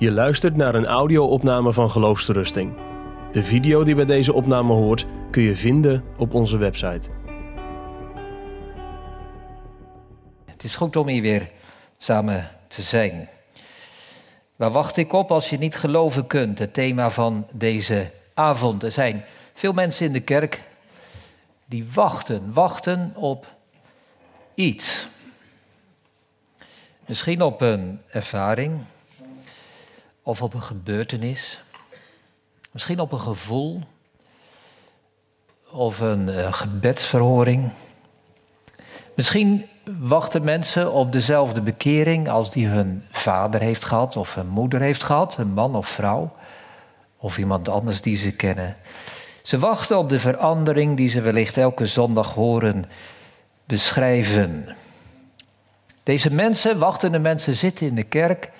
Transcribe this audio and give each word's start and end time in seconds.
Je 0.00 0.10
luistert 0.10 0.56
naar 0.56 0.74
een 0.74 0.86
audio-opname 0.86 1.72
van 1.72 1.90
Geloofsterusting. 1.90 2.72
De 3.32 3.44
video 3.44 3.84
die 3.84 3.94
bij 3.94 4.04
deze 4.04 4.32
opname 4.32 4.72
hoort 4.72 5.06
kun 5.30 5.42
je 5.42 5.56
vinden 5.56 6.04
op 6.16 6.34
onze 6.34 6.56
website. 6.56 7.10
Het 10.44 10.64
is 10.64 10.76
goed 10.76 10.96
om 10.96 11.08
hier 11.08 11.22
weer 11.22 11.50
samen 11.96 12.48
te 12.68 12.82
zijn. 12.82 13.28
Waar 14.56 14.70
wacht 14.70 14.96
ik 14.96 15.12
op 15.12 15.30
als 15.30 15.50
je 15.50 15.58
niet 15.58 15.76
geloven 15.76 16.26
kunt? 16.26 16.58
Het 16.58 16.74
thema 16.74 17.10
van 17.10 17.46
deze 17.52 18.10
avond. 18.34 18.82
Er 18.82 18.92
zijn 18.92 19.24
veel 19.54 19.72
mensen 19.72 20.06
in 20.06 20.12
de 20.12 20.20
kerk 20.20 20.62
die 21.64 21.88
wachten, 21.92 22.52
wachten 22.52 23.12
op 23.14 23.54
iets. 24.54 25.08
Misschien 27.06 27.42
op 27.42 27.60
een 27.60 28.00
ervaring 28.06 28.80
of 30.22 30.42
op 30.42 30.54
een 30.54 30.62
gebeurtenis. 30.62 31.62
Misschien 32.70 33.00
op 33.00 33.12
een 33.12 33.20
gevoel 33.20 33.80
of 35.70 36.00
een 36.00 36.28
uh, 36.28 36.52
gebedsverhoring. 36.52 37.72
Misschien 39.14 39.66
wachten 39.98 40.44
mensen 40.44 40.92
op 40.92 41.12
dezelfde 41.12 41.60
bekering 41.60 42.28
als 42.28 42.50
die 42.50 42.66
hun 42.66 43.04
vader 43.10 43.60
heeft 43.60 43.84
gehad 43.84 44.16
of 44.16 44.34
hun 44.34 44.48
moeder 44.48 44.80
heeft 44.80 45.02
gehad, 45.02 45.38
een 45.38 45.52
man 45.52 45.76
of 45.76 45.88
vrouw, 45.88 46.32
of 47.16 47.38
iemand 47.38 47.68
anders 47.68 48.00
die 48.00 48.16
ze 48.16 48.30
kennen. 48.30 48.76
Ze 49.42 49.58
wachten 49.58 49.98
op 49.98 50.08
de 50.08 50.20
verandering 50.20 50.96
die 50.96 51.08
ze 51.08 51.20
wellicht 51.20 51.56
elke 51.56 51.86
zondag 51.86 52.34
horen 52.34 52.84
beschrijven. 53.64 54.76
Deze 56.02 56.32
mensen, 56.32 56.78
wachtende 56.78 57.18
mensen, 57.18 57.56
zitten 57.56 57.86
in 57.86 57.94
de 57.94 58.02
kerk 58.02 58.50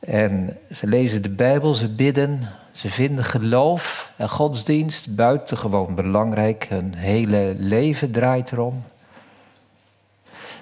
en 0.00 0.58
ze 0.70 0.86
lezen 0.86 1.22
de 1.22 1.30
Bijbel, 1.30 1.74
ze 1.74 1.88
bidden, 1.88 2.48
ze 2.72 2.90
vinden 2.90 3.24
geloof 3.24 4.12
en 4.16 4.28
godsdienst 4.28 5.14
buitengewoon 5.14 5.94
belangrijk. 5.94 6.66
Hun 6.68 6.94
hele 6.94 7.54
leven 7.58 8.10
draait 8.10 8.52
erom. 8.52 8.82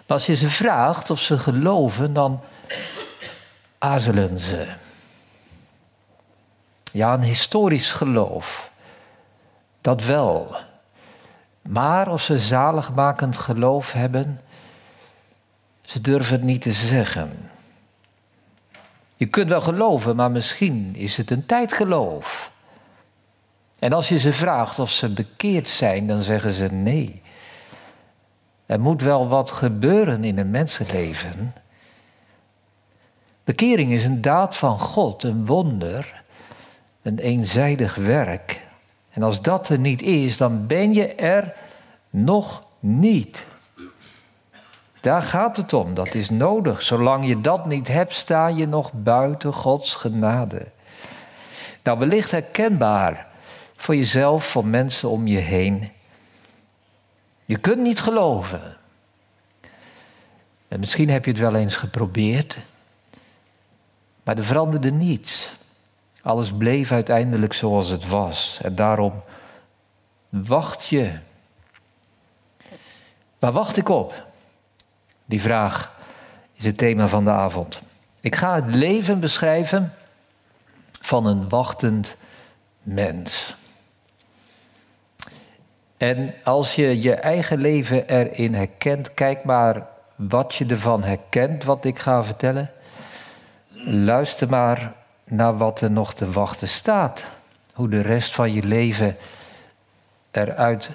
Maar 0.06 0.16
als 0.16 0.26
je 0.26 0.36
ze 0.36 0.50
vraagt 0.50 1.10
of 1.10 1.20
ze 1.20 1.38
geloven, 1.38 2.12
dan 2.12 2.40
aarzelen 3.78 4.38
ze. 4.38 4.66
Ja, 6.92 7.14
een 7.14 7.22
historisch 7.22 7.92
geloof. 7.92 8.70
Dat 9.80 10.04
wel. 10.04 10.56
Maar 11.62 12.08
of 12.08 12.22
ze 12.22 12.38
zaligmakend 12.38 13.36
geloof 13.36 13.92
hebben, 13.92 14.40
ze 15.82 16.00
durven 16.00 16.34
het 16.34 16.44
niet 16.44 16.62
te 16.62 16.72
zeggen. 16.72 17.47
Je 19.18 19.26
kunt 19.26 19.48
wel 19.48 19.60
geloven, 19.60 20.16
maar 20.16 20.30
misschien 20.30 20.96
is 20.96 21.16
het 21.16 21.30
een 21.30 21.46
tijdgeloof. 21.46 22.52
En 23.78 23.92
als 23.92 24.08
je 24.08 24.18
ze 24.18 24.32
vraagt 24.32 24.78
of 24.78 24.90
ze 24.90 25.08
bekeerd 25.08 25.68
zijn, 25.68 26.06
dan 26.06 26.22
zeggen 26.22 26.52
ze 26.52 26.66
nee. 26.66 27.22
Er 28.66 28.80
moet 28.80 29.02
wel 29.02 29.28
wat 29.28 29.50
gebeuren 29.50 30.24
in 30.24 30.38
een 30.38 30.50
mensenleven. 30.50 31.54
Bekering 33.44 33.92
is 33.92 34.04
een 34.04 34.20
daad 34.20 34.56
van 34.56 34.78
God, 34.78 35.22
een 35.22 35.46
wonder, 35.46 36.22
een 37.02 37.18
eenzijdig 37.18 37.94
werk. 37.94 38.66
En 39.10 39.22
als 39.22 39.42
dat 39.42 39.68
er 39.68 39.78
niet 39.78 40.02
is, 40.02 40.36
dan 40.36 40.66
ben 40.66 40.94
je 40.94 41.14
er 41.14 41.54
nog 42.10 42.64
niet. 42.80 43.44
Daar 45.00 45.22
gaat 45.22 45.56
het 45.56 45.72
om, 45.72 45.94
dat 45.94 46.14
is 46.14 46.30
nodig. 46.30 46.82
Zolang 46.82 47.26
je 47.26 47.40
dat 47.40 47.66
niet 47.66 47.88
hebt, 47.88 48.12
sta 48.12 48.46
je 48.46 48.66
nog 48.66 48.92
buiten 48.92 49.52
Gods 49.52 49.94
genade. 49.94 50.66
Nou, 51.82 51.98
wellicht 51.98 52.30
herkenbaar 52.30 53.26
voor 53.76 53.96
jezelf, 53.96 54.44
voor 54.44 54.66
mensen 54.66 55.08
om 55.08 55.26
je 55.26 55.38
heen. 55.38 55.90
Je 57.44 57.56
kunt 57.56 57.80
niet 57.80 58.00
geloven. 58.00 58.76
En 60.68 60.80
misschien 60.80 61.10
heb 61.10 61.24
je 61.24 61.30
het 61.30 61.40
wel 61.40 61.54
eens 61.54 61.76
geprobeerd, 61.76 62.56
maar 64.22 64.36
er 64.36 64.44
veranderde 64.44 64.90
niets. 64.90 65.52
Alles 66.22 66.52
bleef 66.52 66.92
uiteindelijk 66.92 67.52
zoals 67.52 67.88
het 67.88 68.08
was. 68.08 68.58
En 68.62 68.74
daarom 68.74 69.22
wacht 70.28 70.86
je. 70.86 71.18
Waar 73.38 73.52
wacht 73.52 73.76
ik 73.76 73.88
op? 73.88 74.27
Die 75.28 75.40
vraag 75.40 75.92
is 76.54 76.64
het 76.64 76.78
thema 76.78 77.08
van 77.08 77.24
de 77.24 77.30
avond. 77.30 77.80
Ik 78.20 78.34
ga 78.34 78.54
het 78.54 78.74
leven 78.74 79.20
beschrijven 79.20 79.92
van 81.00 81.26
een 81.26 81.48
wachtend 81.48 82.16
mens. 82.82 83.54
En 85.96 86.34
als 86.44 86.74
je 86.74 87.02
je 87.02 87.14
eigen 87.14 87.58
leven 87.58 88.08
erin 88.08 88.54
herkent, 88.54 89.14
kijk 89.14 89.44
maar 89.44 89.86
wat 90.16 90.54
je 90.54 90.66
ervan 90.66 91.02
herkent, 91.04 91.64
wat 91.64 91.84
ik 91.84 91.98
ga 91.98 92.22
vertellen. 92.22 92.70
Luister 93.84 94.48
maar 94.48 94.92
naar 95.24 95.56
wat 95.56 95.80
er 95.80 95.90
nog 95.90 96.14
te 96.14 96.30
wachten 96.30 96.68
staat. 96.68 97.24
Hoe 97.72 97.88
de 97.88 98.00
rest 98.00 98.34
van 98.34 98.52
je 98.52 98.62
leven 98.62 99.16
eruit 100.30 100.90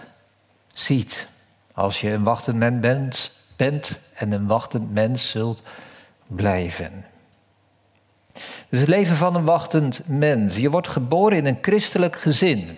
ziet. 0.68 1.28
Als 1.74 2.02
je 2.02 2.10
een 2.10 2.24
wachtend 2.24 2.58
mens 2.58 2.80
bent, 2.80 3.32
bent 3.64 4.00
en 4.14 4.32
een 4.32 4.48
wachtend 4.48 4.94
mens 4.94 5.30
zult 5.30 5.62
blijven. 6.28 7.06
Dus 8.70 8.80
het 8.80 8.90
leven 8.90 9.16
van 9.16 9.36
een 9.36 9.46
wachtend 9.46 10.02
mens. 10.06 10.58
Je 10.58 10.70
wordt 10.70 10.88
geboren 10.88 11.38
in 11.38 11.46
een 11.46 11.58
christelijk 11.62 12.16
gezin. 12.16 12.78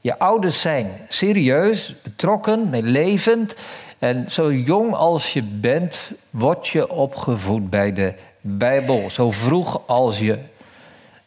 Je 0.00 0.18
ouders 0.18 0.60
zijn 0.60 1.00
serieus, 1.08 1.94
betrokken, 2.02 2.70
meelevend. 2.70 3.54
En 3.98 4.32
zo 4.32 4.52
jong 4.52 4.94
als 4.94 5.32
je 5.32 5.42
bent, 5.42 6.12
word 6.30 6.68
je 6.68 6.90
opgevoed 6.90 7.70
bij 7.70 7.92
de 7.92 8.14
Bijbel. 8.40 9.10
Zo 9.10 9.30
vroeg 9.30 9.82
als 9.86 10.18
je 10.18 10.38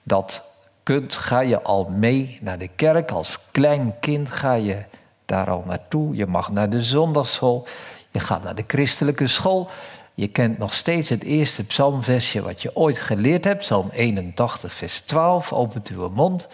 dat 0.04 0.44
kunt, 0.84 1.14
ga 1.16 1.40
je 1.40 1.62
al 1.62 1.90
mee 1.90 2.40
naar 2.42 2.58
de 2.58 2.70
kerk. 2.76 3.12
Als 3.12 3.40
klein 3.52 3.96
kind 4.00 4.30
ga 4.30 4.54
je 4.54 4.78
daar 5.26 5.50
al 5.50 5.64
naartoe. 5.68 6.16
Je 6.16 6.26
mag 6.26 6.52
naar 6.52 6.70
de 6.70 6.82
zondagschool. 6.82 7.68
Je 8.16 8.22
gaat 8.22 8.44
naar 8.44 8.56
de 8.56 8.64
christelijke 8.68 9.28
school. 9.28 9.70
Je 10.14 10.28
kent 10.28 10.58
nog 10.58 10.74
steeds 10.74 11.10
het 11.10 11.24
eerste 11.24 11.64
psalmversje 11.64 12.42
wat 12.42 12.62
je 12.62 12.76
ooit 12.76 13.00
geleerd 13.00 13.44
hebt. 13.44 13.60
Psalm 13.60 13.90
81, 13.92 14.74
vers 14.74 15.00
12. 15.00 15.54
Opent 15.54 15.88
uw 15.88 16.10
mond. 16.10 16.48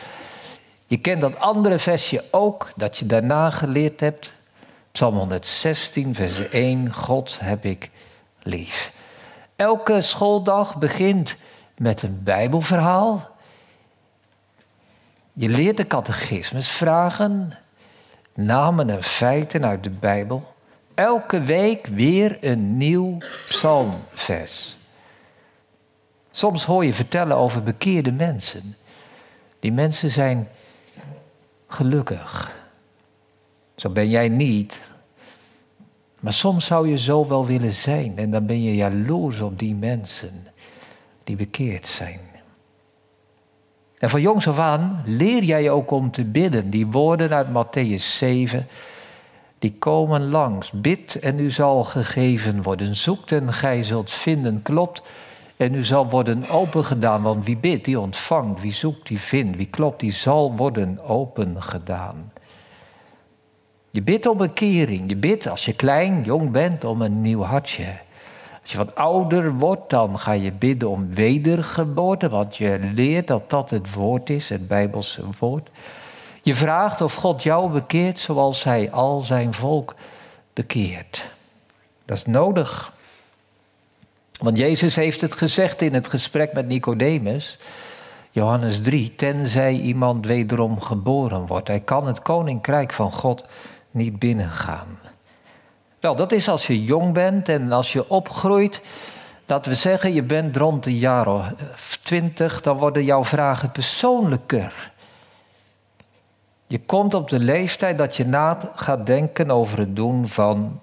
Je 0.86 0.98
kent 0.98 1.22
dat 1.22 1.40
andere 1.40 1.80
versje 1.80 2.24
ook, 2.32 2.72
dat 2.76 2.98
je 2.98 3.06
daarna 3.06 3.50
geleerd 3.50 4.00
hebt. 4.00 4.34
Psalm 4.92 5.16
116, 5.16 6.16
vers 6.16 6.50
1. 6.50 6.94
God 6.94 7.38
heb 7.40 7.66
ik 7.66 7.90
lief. 8.44 8.92
Elke 9.56 10.02
schooldag 10.02 10.78
begint 10.78 11.36
met 11.78 12.02
een 12.02 12.24
Bijbelverhaal. 12.24 13.30
Je 15.34 15.50
leert 15.50 15.78
de 15.78 15.88
catechismus 15.88 16.70
vragen, 16.70 17.52
namen 18.34 18.90
en 18.90 19.04
feiten 19.04 19.66
uit 19.66 19.84
de 19.84 19.90
Bijbel. 19.90 20.54
Elke 20.94 21.42
week 21.42 21.88
weer 21.88 22.38
een 22.42 22.78
nieuw 22.78 23.18
psalmvers. 23.46 24.78
Soms 26.32 26.66
hoor 26.66 26.86
je 26.86 26.94
vertellen 26.94 27.38
over 27.38 27.64
bekeerde 27.64 28.12
mensen. 28.12 28.76
Die 29.60 29.72
mensen 29.72 30.12
zijn 30.12 30.48
gelukkig. 31.68 32.60
Zo 33.76 33.90
ben 33.90 34.10
jij 34.10 34.30
niet. 34.30 34.92
Maar 36.20 36.34
soms 36.34 36.66
zou 36.66 36.90
je 36.90 36.98
zo 36.98 37.28
wel 37.28 37.46
willen 37.46 37.74
zijn 37.74 38.18
en 38.18 38.32
dan 38.32 38.46
ben 38.46 38.64
je 38.64 38.76
jaloers 38.76 39.42
op 39.42 39.60
die 39.60 39.76
mensen 39.76 40.48
die 41.24 41.36
bekeerd 41.36 41.88
zijn. 41.88 42.20
En 43.98 44.10
van 44.10 44.22
jongs 44.22 44.48
af 44.48 44.60
aan 44.60 45.02
leer 45.06 45.44
jij 45.44 45.70
ook 45.70 45.92
om 45.92 46.12
te 46.12 46.26
bidden. 46.26 46.70
Die 46.70 46.88
woorden 46.88 47.32
uit 47.32 47.48
Matthäus 47.48 48.04
7, 48.04 48.68
die 49.62 49.76
komen 49.80 50.30
langs. 50.30 50.72
Bid 50.72 51.20
en 51.20 51.40
u 51.40 51.52
zal 51.52 51.84
gegeven 51.84 52.62
worden. 52.62 52.96
Zoekt 52.96 53.32
en 53.32 53.54
gij 53.54 53.84
zult 53.84 54.12
vinden. 54.12 54.62
Klopt 54.62 55.02
en 55.58 55.74
u 55.74 55.84
zal 55.84 56.10
worden 56.10 56.50
opengedaan. 56.50 57.22
Want 57.22 57.46
wie 57.46 57.58
bidt, 57.58 57.86
die 57.86 58.00
ontvangt. 58.00 58.62
Wie 58.62 58.72
zoekt, 58.72 59.08
die 59.08 59.20
vindt. 59.20 59.58
Wie 59.58 59.66
klopt, 59.66 60.00
die 60.00 60.12
zal 60.12 60.56
worden 60.56 61.00
opengedaan. 61.04 62.32
Je 63.92 64.02
bidt 64.02 64.26
om 64.26 64.42
een 64.42 64.54
kering. 64.54 65.10
Je 65.10 65.16
bidt 65.16 65.48
als 65.48 65.66
je 65.66 65.74
klein, 65.74 66.24
jong 66.24 66.52
bent 66.52 66.84
om 66.84 67.02
een 67.02 67.22
nieuw 67.22 67.42
hartje. 67.42 67.86
Als 68.62 68.72
je 68.72 68.78
wat 68.78 68.96
ouder 68.96 69.54
wordt, 69.54 69.90
dan 69.90 70.20
ga 70.20 70.32
je 70.32 70.52
bidden 70.52 70.90
om 70.90 71.14
wedergeboorte. 71.14 72.30
Want 72.30 72.58
je 72.58 72.80
leert 72.94 73.28
dat 73.28 73.50
dat 73.50 73.70
het 73.70 73.94
woord 73.94 74.30
is, 74.30 74.50
het 74.50 74.68
Bijbelse 74.68 75.24
woord. 75.40 75.70
Je 76.42 76.56
vraagt 76.56 77.02
of 77.02 77.14
God 77.14 77.44
jou 77.44 77.72
bekeert 77.72 78.20
zoals 78.20 78.64
hij 78.64 78.92
al 78.92 79.22
zijn 79.22 79.54
volk 79.54 79.96
bekeert. 80.54 81.30
Dat 82.06 82.18
is 82.18 82.26
nodig. 82.26 82.92
Want 84.40 84.58
Jezus 84.58 84.96
heeft 84.96 85.22
het 85.22 85.34
gezegd 85.34 85.82
in 85.82 85.94
het 85.94 86.08
gesprek 86.08 86.54
met 86.54 86.68
Nicodemus, 86.68 87.58
Johannes 88.32 88.82
3, 88.82 89.16
tenzij 89.16 89.74
iemand 89.74 90.26
wederom 90.26 90.82
geboren 90.82 91.46
wordt. 91.48 91.68
Hij 91.68 91.80
kan 91.80 92.08
het 92.08 92.22
koninkrijk 92.22 92.94
van 92.94 93.12
God 93.12 93.44
niet 93.92 94.20
binnengaan. 94.20 95.00
Wel, 96.00 96.16
dat 96.16 96.32
is 96.32 96.48
als 96.48 96.68
je 96.68 96.84
jong 96.84 97.14
bent 97.14 97.50
en 97.50 97.72
als 97.72 97.94
je 97.94 98.10
opgroeit. 98.10 98.82
Dat 99.46 99.66
we 99.66 99.76
zeggen, 99.76 100.14
je 100.14 100.24
bent 100.24 100.58
rond 100.58 100.84
de 100.84 100.98
jaren 100.98 101.58
20, 102.04 102.62
dan 102.62 102.78
worden 102.78 103.04
jouw 103.04 103.26
vragen 103.26 103.72
persoonlijker. 103.72 104.91
Je 106.72 106.80
komt 106.80 107.14
op 107.14 107.30
de 107.30 107.40
leeftijd 107.40 107.98
dat 107.98 108.16
je 108.16 108.26
na 108.26 108.58
gaat 108.76 109.06
denken 109.06 109.52
over 109.52 109.80
het 109.80 109.96
doen 109.96 110.28
van 110.28 110.80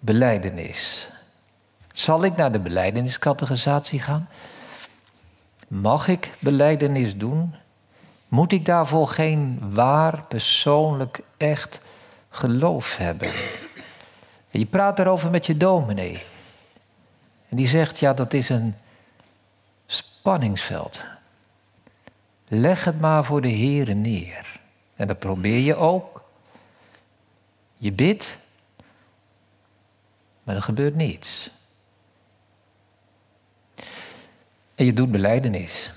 beleidenis. 0.00 1.08
Zal 1.92 2.24
ik 2.24 2.36
naar 2.36 2.52
de 2.52 2.58
beleideniscategorisatie 2.58 4.00
gaan? 4.00 4.28
Mag 5.68 6.08
ik 6.08 6.36
beleidenis 6.38 7.16
doen? 7.16 7.54
Moet 8.28 8.52
ik 8.52 8.64
daarvoor 8.64 9.08
geen 9.08 9.58
waar, 9.70 10.22
persoonlijk, 10.22 11.20
echt 11.36 11.80
geloof 12.30 12.96
hebben? 12.96 13.30
je 14.50 14.66
praat 14.66 14.98
erover 14.98 15.30
met 15.30 15.46
je 15.46 15.56
dominee. 15.56 16.24
En 17.48 17.56
die 17.56 17.66
zegt, 17.66 17.98
ja, 17.98 18.14
dat 18.14 18.32
is 18.32 18.48
een 18.48 18.74
spanningsveld. 19.86 21.00
Leg 22.48 22.84
het 22.84 23.00
maar 23.00 23.24
voor 23.24 23.40
de 23.40 23.48
Heer 23.48 23.96
neer. 23.96 24.60
En 24.96 25.06
dat 25.06 25.18
probeer 25.18 25.58
je 25.58 25.74
ook. 25.74 26.22
Je 27.76 27.92
bidt, 27.92 28.38
maar 30.42 30.56
er 30.56 30.62
gebeurt 30.62 30.94
niets. 30.94 31.50
En 34.74 34.84
je 34.84 34.92
doet 34.92 35.10
beleidenis. 35.10 35.92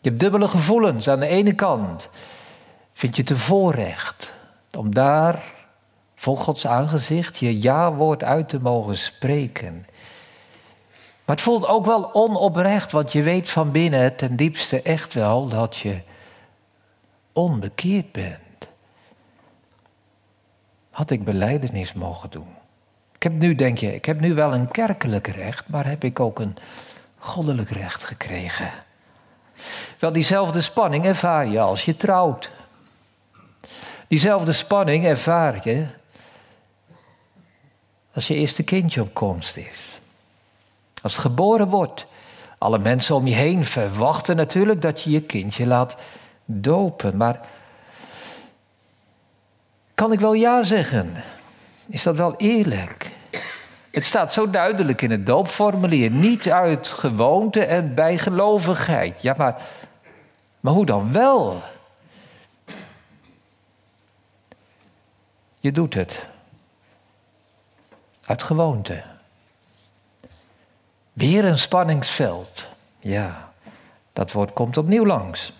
Je 0.00 0.08
hebt 0.08 0.20
dubbele 0.20 0.48
gevoelens. 0.48 1.08
Aan 1.08 1.20
de 1.20 1.26
ene 1.26 1.54
kant 1.54 2.08
vind 2.92 3.16
je 3.16 3.22
het 3.22 3.30
een 3.30 3.36
voorrecht 3.36 4.32
om 4.76 4.94
daar 4.94 5.42
voor 6.14 6.36
Gods 6.36 6.66
aangezicht 6.66 7.38
je 7.38 7.60
ja-woord 7.60 8.24
uit 8.24 8.48
te 8.48 8.60
mogen 8.60 8.96
spreken. 8.96 9.86
Maar 11.28 11.36
het 11.36 11.46
voelt 11.46 11.66
ook 11.66 11.86
wel 11.86 12.14
onoprecht, 12.14 12.92
want 12.92 13.12
je 13.12 13.22
weet 13.22 13.48
van 13.48 13.70
binnen 13.70 14.16
ten 14.16 14.36
diepste 14.36 14.82
echt 14.82 15.14
wel 15.14 15.48
dat 15.48 15.76
je 15.76 16.00
onbekeerd 17.32 18.12
bent. 18.12 18.68
Had 20.90 21.10
ik 21.10 21.24
beleidenis 21.24 21.92
mogen 21.92 22.30
doen? 22.30 22.48
Ik 23.14 23.22
heb 23.22 23.32
nu, 23.32 23.54
denk 23.54 23.78
je, 23.78 23.94
ik 23.94 24.04
heb 24.04 24.20
nu 24.20 24.34
wel 24.34 24.54
een 24.54 24.68
kerkelijk 24.68 25.26
recht, 25.26 25.68
maar 25.68 25.86
heb 25.86 26.04
ik 26.04 26.20
ook 26.20 26.38
een 26.38 26.56
goddelijk 27.18 27.70
recht 27.70 28.04
gekregen? 28.04 28.70
Wel, 29.98 30.12
diezelfde 30.12 30.60
spanning 30.60 31.04
ervaar 31.04 31.46
je 31.46 31.60
als 31.60 31.84
je 31.84 31.96
trouwt. 31.96 32.50
Diezelfde 34.06 34.52
spanning 34.52 35.04
ervaar 35.04 35.68
je 35.68 35.86
als 38.14 38.26
je 38.26 38.34
eerste 38.34 38.62
kindje 38.62 39.00
op 39.00 39.14
komst 39.14 39.56
is. 39.56 39.98
Als 41.08 41.16
geboren 41.16 41.68
wordt. 41.68 42.06
Alle 42.58 42.78
mensen 42.78 43.14
om 43.14 43.26
je 43.26 43.34
heen 43.34 43.64
verwachten 43.64 44.36
natuurlijk 44.36 44.82
dat 44.82 45.02
je 45.02 45.10
je 45.10 45.22
kindje 45.22 45.66
laat 45.66 45.96
dopen. 46.44 47.16
Maar 47.16 47.40
kan 49.94 50.12
ik 50.12 50.20
wel 50.20 50.32
ja 50.32 50.62
zeggen? 50.62 51.12
Is 51.86 52.02
dat 52.02 52.16
wel 52.16 52.36
eerlijk? 52.36 53.10
Het 53.90 54.04
staat 54.04 54.32
zo 54.32 54.50
duidelijk 54.50 55.02
in 55.02 55.10
het 55.10 55.26
doopformulier. 55.26 56.10
Niet 56.10 56.50
uit 56.50 56.88
gewoonte 56.88 57.64
en 57.64 57.94
bijgelovigheid. 57.94 59.22
Ja, 59.22 59.34
maar, 59.36 59.62
maar 60.60 60.72
hoe 60.72 60.86
dan 60.86 61.12
wel? 61.12 61.62
Je 65.60 65.72
doet 65.72 65.94
het. 65.94 66.26
Uit 68.24 68.42
gewoonte. 68.42 69.16
Weer 71.18 71.44
een 71.44 71.58
spanningsveld. 71.58 72.68
Ja, 72.98 73.52
dat 74.12 74.32
woord 74.32 74.52
komt 74.52 74.76
opnieuw 74.76 75.06
langs. 75.06 75.52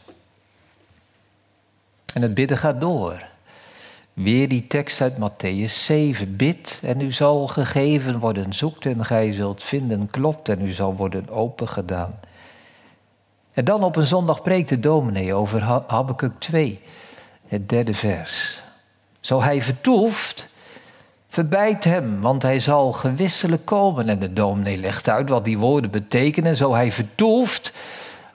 En 2.14 2.22
het 2.22 2.34
bidden 2.34 2.58
gaat 2.58 2.80
door. 2.80 3.26
Weer 4.12 4.48
die 4.48 4.66
tekst 4.66 5.00
uit 5.00 5.14
Matthäus 5.16 5.72
7. 5.72 6.36
Bid 6.36 6.80
en 6.82 7.00
u 7.00 7.12
zal 7.12 7.48
gegeven 7.48 8.18
worden. 8.18 8.52
Zoekt 8.52 8.86
en 8.86 9.04
gij 9.04 9.32
zult 9.32 9.62
vinden. 9.62 10.10
Klopt 10.10 10.48
en 10.48 10.62
u 10.62 10.72
zal 10.72 10.94
worden 10.94 11.28
opengedaan. 11.28 12.20
En 13.52 13.64
dan 13.64 13.82
op 13.82 13.96
een 13.96 14.06
zondag 14.06 14.42
preekt 14.42 14.68
de 14.68 14.80
dominee 14.80 15.34
over 15.34 15.62
Habakkuk 15.62 16.38
2. 16.38 16.80
Het 17.46 17.68
derde 17.68 17.94
vers. 17.94 18.62
Zo 19.20 19.42
hij 19.42 19.62
vertoeft, 19.62 20.48
verbijt 21.38 21.84
hem, 21.84 22.20
want 22.20 22.42
hij 22.42 22.60
zal 22.60 22.92
gewisselijk 22.92 23.64
komen. 23.64 24.08
En 24.08 24.18
de 24.18 24.32
dominee 24.32 24.78
legt 24.78 25.08
uit 25.08 25.28
wat 25.28 25.44
die 25.44 25.58
woorden 25.58 25.90
betekenen. 25.90 26.56
Zo 26.56 26.74
hij 26.74 26.92
vertoeft, 26.92 27.72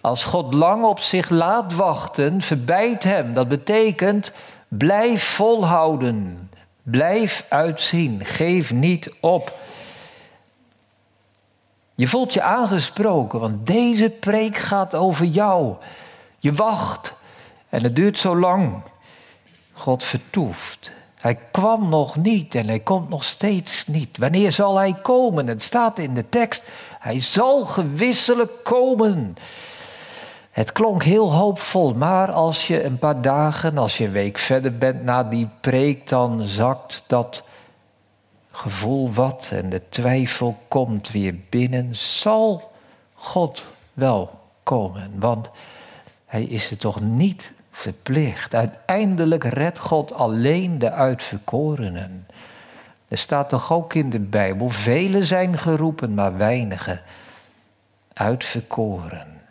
als 0.01 0.23
God 0.23 0.53
lang 0.53 0.83
op 0.83 0.99
zich 0.99 1.29
laat 1.29 1.73
wachten, 1.73 2.41
verbijt 2.41 3.03
hem. 3.03 3.33
Dat 3.33 3.47
betekent 3.47 4.31
Blijf 4.67 5.23
volhouden. 5.23 6.49
Blijf 6.83 7.45
uitzien. 7.49 8.25
Geef 8.25 8.73
niet 8.73 9.11
op. 9.19 9.57
Je 11.95 12.07
voelt 12.07 12.33
je 12.33 12.41
aangesproken, 12.41 13.39
want 13.39 13.65
deze 13.65 14.09
preek 14.09 14.55
gaat 14.55 14.95
over 14.95 15.25
jou. 15.25 15.75
Je 16.39 16.53
wacht 16.53 17.13
en 17.69 17.83
het 17.83 17.95
duurt 17.95 18.17
zo 18.17 18.37
lang. 18.37 18.81
God 19.73 20.03
vertoeft. 20.03 20.91
Hij 21.23 21.39
kwam 21.51 21.89
nog 21.89 22.15
niet 22.15 22.55
en 22.55 22.67
hij 22.67 22.79
komt 22.79 23.09
nog 23.09 23.23
steeds 23.23 23.87
niet. 23.87 24.17
Wanneer 24.17 24.51
zal 24.51 24.77
hij 24.77 24.93
komen? 25.01 25.47
Het 25.47 25.61
staat 25.61 25.99
in 25.99 26.13
de 26.13 26.29
tekst. 26.29 26.63
Hij 26.99 27.19
zal 27.19 27.65
gewisselijk 27.65 28.51
komen. 28.63 29.35
Het 30.51 30.71
klonk 30.71 31.03
heel 31.03 31.33
hoopvol, 31.33 31.93
maar 31.93 32.31
als 32.31 32.67
je 32.67 32.83
een 32.83 32.97
paar 32.97 33.21
dagen, 33.21 33.77
als 33.77 33.97
je 33.97 34.05
een 34.05 34.11
week 34.11 34.37
verder 34.37 34.77
bent 34.77 35.03
na 35.03 35.23
die 35.23 35.49
preek, 35.61 36.09
dan 36.09 36.41
zakt 36.41 37.03
dat 37.07 37.43
gevoel 38.51 39.11
wat 39.11 39.49
en 39.51 39.69
de 39.69 39.81
twijfel 39.89 40.57
komt 40.67 41.11
weer 41.11 41.35
binnen. 41.49 41.95
Zal 41.95 42.71
God 43.13 43.63
wel 43.93 44.39
komen? 44.63 45.11
Want 45.19 45.49
hij 46.25 46.43
is 46.43 46.71
er 46.71 46.77
toch 46.77 47.01
niet 47.01 47.53
verplicht. 47.75 48.55
Uiteindelijk 48.55 49.43
redt 49.43 49.79
God 49.79 50.13
alleen 50.13 50.79
de 50.79 50.91
uitverkorenen. 50.91 52.27
Er 53.07 53.17
staat 53.17 53.49
toch 53.49 53.73
ook 53.73 53.93
in 53.93 54.09
de 54.09 54.19
Bijbel, 54.19 54.69
velen 54.69 55.25
zijn 55.25 55.57
geroepen, 55.57 56.13
maar 56.13 56.37
weinigen 56.37 57.01
uitverkoren. 58.13 59.41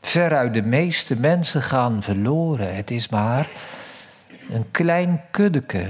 Veruit 0.00 0.54
de 0.54 0.62
meeste 0.62 1.16
mensen 1.16 1.62
gaan 1.62 2.02
verloren. 2.02 2.76
Het 2.76 2.90
is 2.90 3.08
maar 3.08 3.48
een 4.50 4.70
klein 4.70 5.20
kuddeke. 5.30 5.86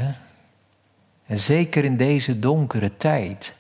En 1.27 1.39
zeker 1.39 1.85
in 1.85 1.97
deze 1.97 2.39
donkere 2.39 2.97
tijd. 2.97 3.55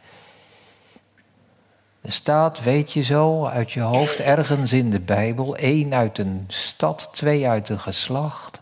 Er 2.00 2.12
staat, 2.12 2.62
weet 2.62 2.92
je 2.92 3.02
zo, 3.02 3.46
uit 3.46 3.72
je 3.72 3.80
hoofd 3.80 4.18
ergens 4.18 4.72
in 4.72 4.90
de 4.90 5.00
Bijbel: 5.00 5.56
één 5.56 5.94
uit 5.94 6.18
een 6.18 6.44
stad, 6.48 7.08
twee 7.12 7.48
uit 7.48 7.68
een 7.68 7.80
geslacht. 7.80 8.60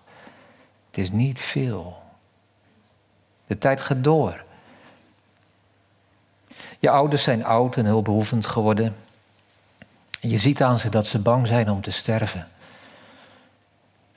Het 0.87 0.99
is 0.99 1.11
niet 1.11 1.41
veel. 1.41 2.03
De 3.47 3.59
tijd 3.59 3.81
gaat 3.81 4.05
door. 4.05 4.45
Je 6.79 6.91
ouders 6.91 7.23
zijn 7.23 7.45
oud 7.45 7.77
en 7.77 7.87
hulpbehoevend 7.87 8.47
geworden. 8.47 8.97
Je 10.21 10.39
ziet 10.39 10.63
aan 10.63 10.79
ze 10.79 10.89
dat 10.89 11.07
ze 11.07 11.19
bang 11.19 11.47
zijn 11.47 11.71
om 11.71 11.81
te 11.81 11.91
sterven. 11.91 12.49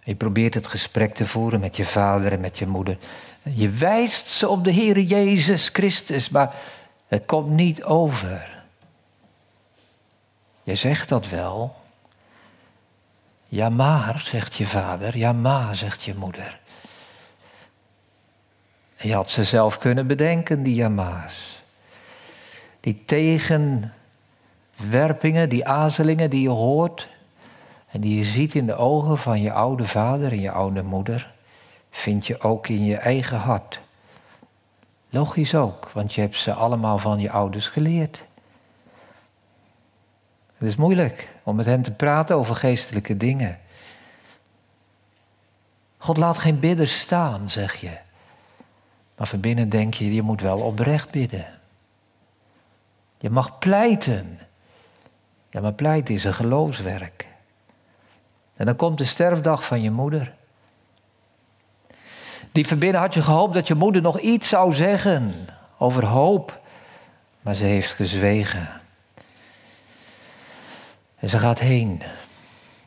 Je 0.04 0.16
probeert 0.16 0.54
het 0.54 0.68
gesprek 0.68 1.14
te 1.14 1.26
voeren 1.26 1.60
met 1.60 1.78
je 1.78 1.86
vader 1.86 2.32
en 2.32 2.40
met 2.40 2.58
je 2.58 2.68
moeder. 2.68 2.98
Je 3.42 3.70
wijst 3.70 4.28
ze 4.28 4.48
op 4.48 4.64
de 4.64 4.72
Heer 4.72 5.00
Jezus 5.00 5.70
Christus, 5.70 6.30
maar 6.30 6.56
het 7.08 7.26
komt 7.26 7.50
niet 7.50 7.84
over. 7.84 8.61
Je 10.64 10.76
zegt 10.76 11.10
dat 11.10 11.30
wel. 11.30 11.76
Ja, 13.48 13.70
maar, 13.70 14.20
zegt 14.24 14.56
je 14.56 14.68
vader. 14.68 15.18
Ja, 15.18 15.34
maar, 15.34 15.76
zegt 15.76 16.04
je 16.04 16.16
moeder. 16.16 16.60
je 18.98 19.14
had 19.14 19.30
ze 19.30 19.44
zelf 19.44 19.78
kunnen 19.78 20.08
bedenken, 20.08 20.64
die 20.64 20.76
jama's. 20.76 21.64
Die 22.80 23.04
tegen 23.06 23.94
werpingen, 24.76 25.50
die 25.50 25.68
azelingen 25.68 26.30
die 26.30 26.42
je 26.42 26.50
hoort 26.50 27.08
en 27.88 28.02
die 28.02 28.18
je 28.18 28.24
ziet 28.24 28.56
in 28.56 28.66
de 28.66 28.76
ogen 28.76 29.18
van 29.18 29.42
je 29.42 29.52
oude 29.52 29.86
vader 29.86 30.32
en 30.32 30.42
je 30.42 30.52
oude 30.52 30.84
moeder, 30.84 31.34
vind 31.92 32.28
je 32.28 32.42
ook 32.42 32.68
in 32.68 32.86
je 32.86 32.98
eigen 32.98 33.38
hart. 33.38 33.82
Logisch 35.10 35.56
ook, 35.56 35.92
want 35.94 36.14
je 36.14 36.22
hebt 36.22 36.36
ze 36.36 36.54
allemaal 36.54 36.98
van 36.98 37.20
je 37.20 37.32
ouders 37.32 37.68
geleerd. 37.68 38.26
Het 40.62 40.70
is 40.70 40.76
moeilijk 40.76 41.28
om 41.44 41.56
met 41.56 41.66
hen 41.66 41.82
te 41.82 41.92
praten 41.92 42.36
over 42.36 42.56
geestelijke 42.56 43.18
dingen. 43.18 43.60
God 45.98 46.18
laat 46.18 46.38
geen 46.38 46.60
bidder 46.60 46.88
staan, 46.88 47.50
zeg 47.50 47.76
je. 47.76 47.98
Maar 49.18 49.28
van 49.28 49.40
binnen 49.40 49.70
denk 49.70 49.94
je, 49.94 50.14
je 50.14 50.22
moet 50.22 50.42
wel 50.42 50.60
oprecht 50.60 51.12
bidden. 51.12 51.46
Je 53.18 53.30
mag 53.30 53.60
pleiten. 53.60 54.40
Ja, 55.50 55.62
maar 55.62 55.74
pleiten 55.74 56.14
is 56.14 56.24
een 56.24 56.34
geloofswerk. 56.34 57.28
En 58.56 58.66
dan 58.66 58.76
komt 58.76 58.98
de 58.98 59.06
sterfdag 59.06 59.66
van 59.66 59.82
je 59.82 59.92
moeder. 59.92 60.34
Die 62.52 62.68
van 62.68 62.80
binnen 62.80 63.02
had 63.02 63.14
je 63.14 63.22
gehoopt 63.22 63.54
dat 63.54 63.68
je 63.68 63.76
moeder 63.76 64.02
nog 64.02 64.20
iets 64.20 64.48
zou 64.48 64.74
zeggen 64.74 65.34
over 65.78 66.06
hoop. 66.06 66.60
Maar 67.42 67.56
ze 67.56 67.66
heeft 67.66 67.92
gezwegen. 67.92 68.81
En 71.22 71.30
ze 71.30 71.40
gaat 71.40 71.60
heen. 71.60 72.02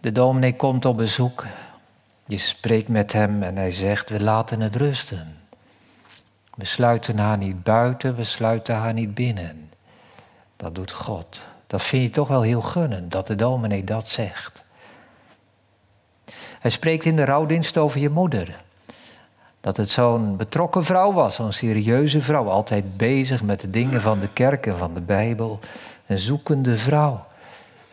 De 0.01 0.13
dominee 0.13 0.57
komt 0.57 0.85
op 0.85 0.97
bezoek. 0.97 1.45
Je 2.27 2.39
spreekt 2.39 2.89
met 2.89 3.13
hem 3.13 3.43
en 3.43 3.57
hij 3.57 3.71
zegt: 3.71 4.11
We 4.11 4.21
laten 4.21 4.61
het 4.61 4.77
rusten. 4.77 5.39
We 6.55 6.65
sluiten 6.65 7.19
haar 7.19 7.39
niet 7.39 7.63
buiten, 7.63 8.15
we 8.15 8.25
sluiten 8.25 8.75
haar 8.75 8.93
niet 8.93 9.15
binnen. 9.15 9.71
Dat 10.57 10.75
doet 10.75 10.93
God. 10.93 11.41
Dat 11.67 11.83
vind 11.83 12.03
je 12.03 12.11
toch 12.11 12.29
wel 12.29 12.43
heel 12.43 12.61
gunnen, 12.61 13.09
dat 13.09 13.27
de 13.27 13.35
dominee 13.35 13.85
dat 13.85 14.09
zegt. 14.09 14.65
Hij 16.59 16.71
spreekt 16.71 17.05
in 17.05 17.17
de 17.17 17.25
rouwdienst 17.25 17.77
over 17.77 18.01
je 18.01 18.11
moeder. 18.11 18.63
Dat 19.61 19.77
het 19.77 19.89
zo'n 19.89 20.37
betrokken 20.37 20.85
vrouw 20.85 21.13
was, 21.13 21.35
zo'n 21.35 21.53
serieuze 21.53 22.21
vrouw, 22.21 22.49
altijd 22.49 22.97
bezig 22.97 23.43
met 23.43 23.61
de 23.61 23.71
dingen 23.71 24.01
van 24.01 24.21
de 24.21 24.29
kerk 24.29 24.67
en 24.67 24.77
van 24.77 24.95
de 24.95 25.01
Bijbel. 25.01 25.59
Een 26.07 26.19
zoekende 26.19 26.77
vrouw. 26.77 27.27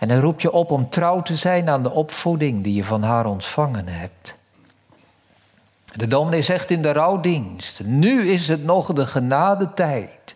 En 0.01 0.10
hij 0.10 0.20
roept 0.20 0.41
je 0.41 0.51
op 0.51 0.72
om 0.72 0.89
trouw 0.89 1.22
te 1.22 1.36
zijn 1.36 1.70
aan 1.70 1.84
de 1.84 1.91
opvoeding 1.91 2.63
die 2.63 2.74
je 2.74 2.84
van 2.84 3.03
haar 3.03 3.25
ontvangen 3.25 3.88
hebt. 3.88 4.36
De 5.96 6.08
dominee 6.08 6.41
zegt 6.41 6.70
in 6.70 6.81
de 6.81 6.91
rouwdienst: 6.91 7.84
Nu 7.84 8.27
is 8.27 8.48
het 8.48 8.63
nog 8.63 8.93
de 8.93 9.05
genadetijd. 9.05 10.36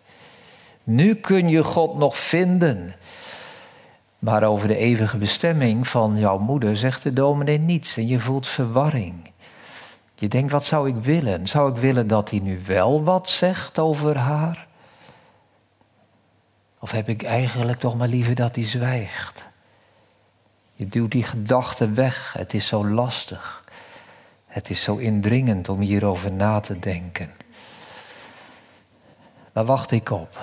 Nu 0.84 1.14
kun 1.14 1.48
je 1.48 1.64
God 1.64 1.98
nog 1.98 2.16
vinden. 2.18 2.94
Maar 4.18 4.42
over 4.42 4.68
de 4.68 4.76
eeuwige 4.76 5.16
bestemming 5.16 5.88
van 5.88 6.16
jouw 6.16 6.38
moeder 6.38 6.76
zegt 6.76 7.02
de 7.02 7.12
dominee 7.12 7.58
niets 7.58 7.96
en 7.96 8.06
je 8.06 8.18
voelt 8.18 8.46
verwarring. 8.46 9.30
Je 10.14 10.28
denkt, 10.28 10.52
wat 10.52 10.64
zou 10.64 10.88
ik 10.88 10.96
willen? 10.96 11.46
Zou 11.46 11.70
ik 11.70 11.76
willen 11.76 12.06
dat 12.06 12.30
hij 12.30 12.38
nu 12.38 12.60
wel 12.66 13.04
wat 13.04 13.30
zegt 13.30 13.78
over 13.78 14.16
haar? 14.16 14.66
Of 16.78 16.90
heb 16.90 17.08
ik 17.08 17.22
eigenlijk 17.22 17.78
toch 17.78 17.96
maar 17.96 18.08
liever 18.08 18.34
dat 18.34 18.54
hij 18.54 18.64
zwijgt? 18.64 19.54
Je 20.76 20.88
duwt 20.88 21.10
die 21.10 21.22
gedachten 21.22 21.94
weg. 21.94 22.32
Het 22.38 22.54
is 22.54 22.66
zo 22.66 22.86
lastig. 22.86 23.64
Het 24.46 24.70
is 24.70 24.82
zo 24.82 24.96
indringend 24.96 25.68
om 25.68 25.80
hierover 25.80 26.32
na 26.32 26.60
te 26.60 26.78
denken. 26.78 27.30
Waar 29.52 29.64
wacht 29.64 29.90
ik 29.90 30.10
op? 30.10 30.38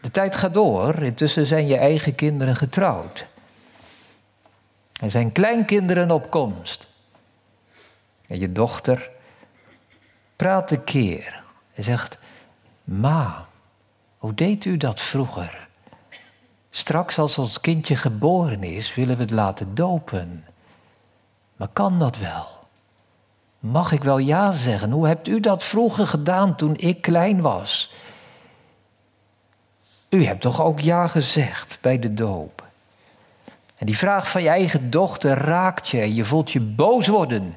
De 0.00 0.10
tijd 0.10 0.34
gaat 0.34 0.54
door. 0.54 1.02
Intussen 1.02 1.46
zijn 1.46 1.66
je 1.66 1.76
eigen 1.76 2.14
kinderen 2.14 2.56
getrouwd. 2.56 3.26
Er 5.00 5.10
zijn 5.10 5.32
kleinkinderen 5.32 6.10
op 6.10 6.30
komst. 6.30 6.86
En 8.26 8.38
je 8.38 8.52
dochter 8.52 9.10
praat 10.36 10.70
een 10.70 10.84
keer 10.84 11.42
en 11.74 11.84
zegt: 11.84 12.18
Ma, 12.84 13.46
hoe 14.18 14.34
deed 14.34 14.64
u 14.64 14.76
dat 14.76 15.00
vroeger? 15.00 15.63
Straks 16.76 17.18
als 17.18 17.38
ons 17.38 17.60
kindje 17.60 17.96
geboren 17.96 18.62
is, 18.62 18.94
willen 18.94 19.16
we 19.16 19.22
het 19.22 19.30
laten 19.30 19.74
dopen. 19.74 20.44
Maar 21.56 21.68
kan 21.72 21.98
dat 21.98 22.18
wel? 22.18 22.46
Mag 23.58 23.92
ik 23.92 24.04
wel 24.04 24.18
ja 24.18 24.52
zeggen? 24.52 24.90
Hoe 24.90 25.06
hebt 25.06 25.28
u 25.28 25.40
dat 25.40 25.64
vroeger 25.64 26.06
gedaan 26.06 26.56
toen 26.56 26.76
ik 26.76 27.00
klein 27.00 27.40
was? 27.40 27.92
U 30.08 30.24
hebt 30.24 30.40
toch 30.40 30.62
ook 30.62 30.80
ja 30.80 31.06
gezegd 31.06 31.78
bij 31.80 31.98
de 31.98 32.14
doop? 32.14 32.64
En 33.76 33.86
die 33.86 33.98
vraag 33.98 34.30
van 34.30 34.42
je 34.42 34.48
eigen 34.48 34.90
dochter 34.90 35.38
raakt 35.38 35.88
je 35.88 36.00
en 36.00 36.14
je 36.14 36.24
voelt 36.24 36.50
je 36.50 36.60
boos 36.60 37.06
worden. 37.06 37.56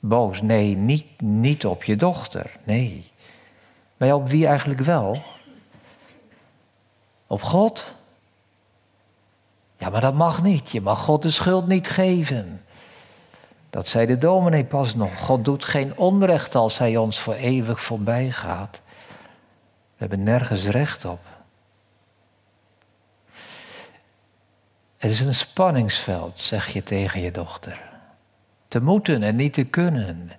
Boos, 0.00 0.42
nee, 0.42 0.76
niet, 0.76 1.20
niet 1.20 1.66
op 1.66 1.84
je 1.84 1.96
dochter, 1.96 2.50
nee. 2.64 3.10
Maar 3.96 4.14
op 4.14 4.28
wie 4.28 4.46
eigenlijk 4.46 4.80
wel? 4.80 5.22
Op 7.34 7.42
God? 7.42 7.84
Ja, 9.76 9.90
maar 9.90 10.00
dat 10.00 10.14
mag 10.14 10.42
niet. 10.42 10.70
Je 10.70 10.80
mag 10.80 11.00
God 11.00 11.22
de 11.22 11.30
schuld 11.30 11.66
niet 11.66 11.88
geven. 11.88 12.64
Dat 13.70 13.86
zei 13.86 14.06
de 14.06 14.18
dominee 14.18 14.64
pas 14.64 14.94
nog. 14.94 15.18
God 15.18 15.44
doet 15.44 15.64
geen 15.64 15.96
onrecht 15.96 16.54
als 16.54 16.78
hij 16.78 16.96
ons 16.96 17.20
voor 17.20 17.34
eeuwig 17.34 17.82
voorbij 17.82 18.30
gaat. 18.30 18.80
We 19.66 19.96
hebben 19.96 20.22
nergens 20.22 20.66
recht 20.66 21.04
op. 21.04 21.20
Het 24.96 25.10
is 25.10 25.20
een 25.20 25.34
spanningsveld, 25.34 26.38
zeg 26.38 26.68
je 26.68 26.82
tegen 26.82 27.20
je 27.20 27.30
dochter. 27.30 27.80
Te 28.68 28.82
moeten 28.82 29.22
en 29.22 29.36
niet 29.36 29.52
te 29.52 29.64
kunnen. 29.64 30.30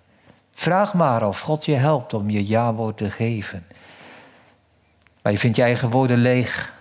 Vraag 0.52 0.94
maar 0.94 1.28
of 1.28 1.40
God 1.40 1.66
je 1.66 1.76
helpt 1.76 2.14
om 2.14 2.30
je 2.30 2.48
ja-woord 2.48 2.98
te 2.98 3.12
geven. 3.12 3.68
Maar 5.22 5.32
je 5.32 5.40
vindt 5.40 5.58
je 5.58 5.64
eigen 5.64 5.90
woorden 5.90 6.18
leeg. 6.18 6.75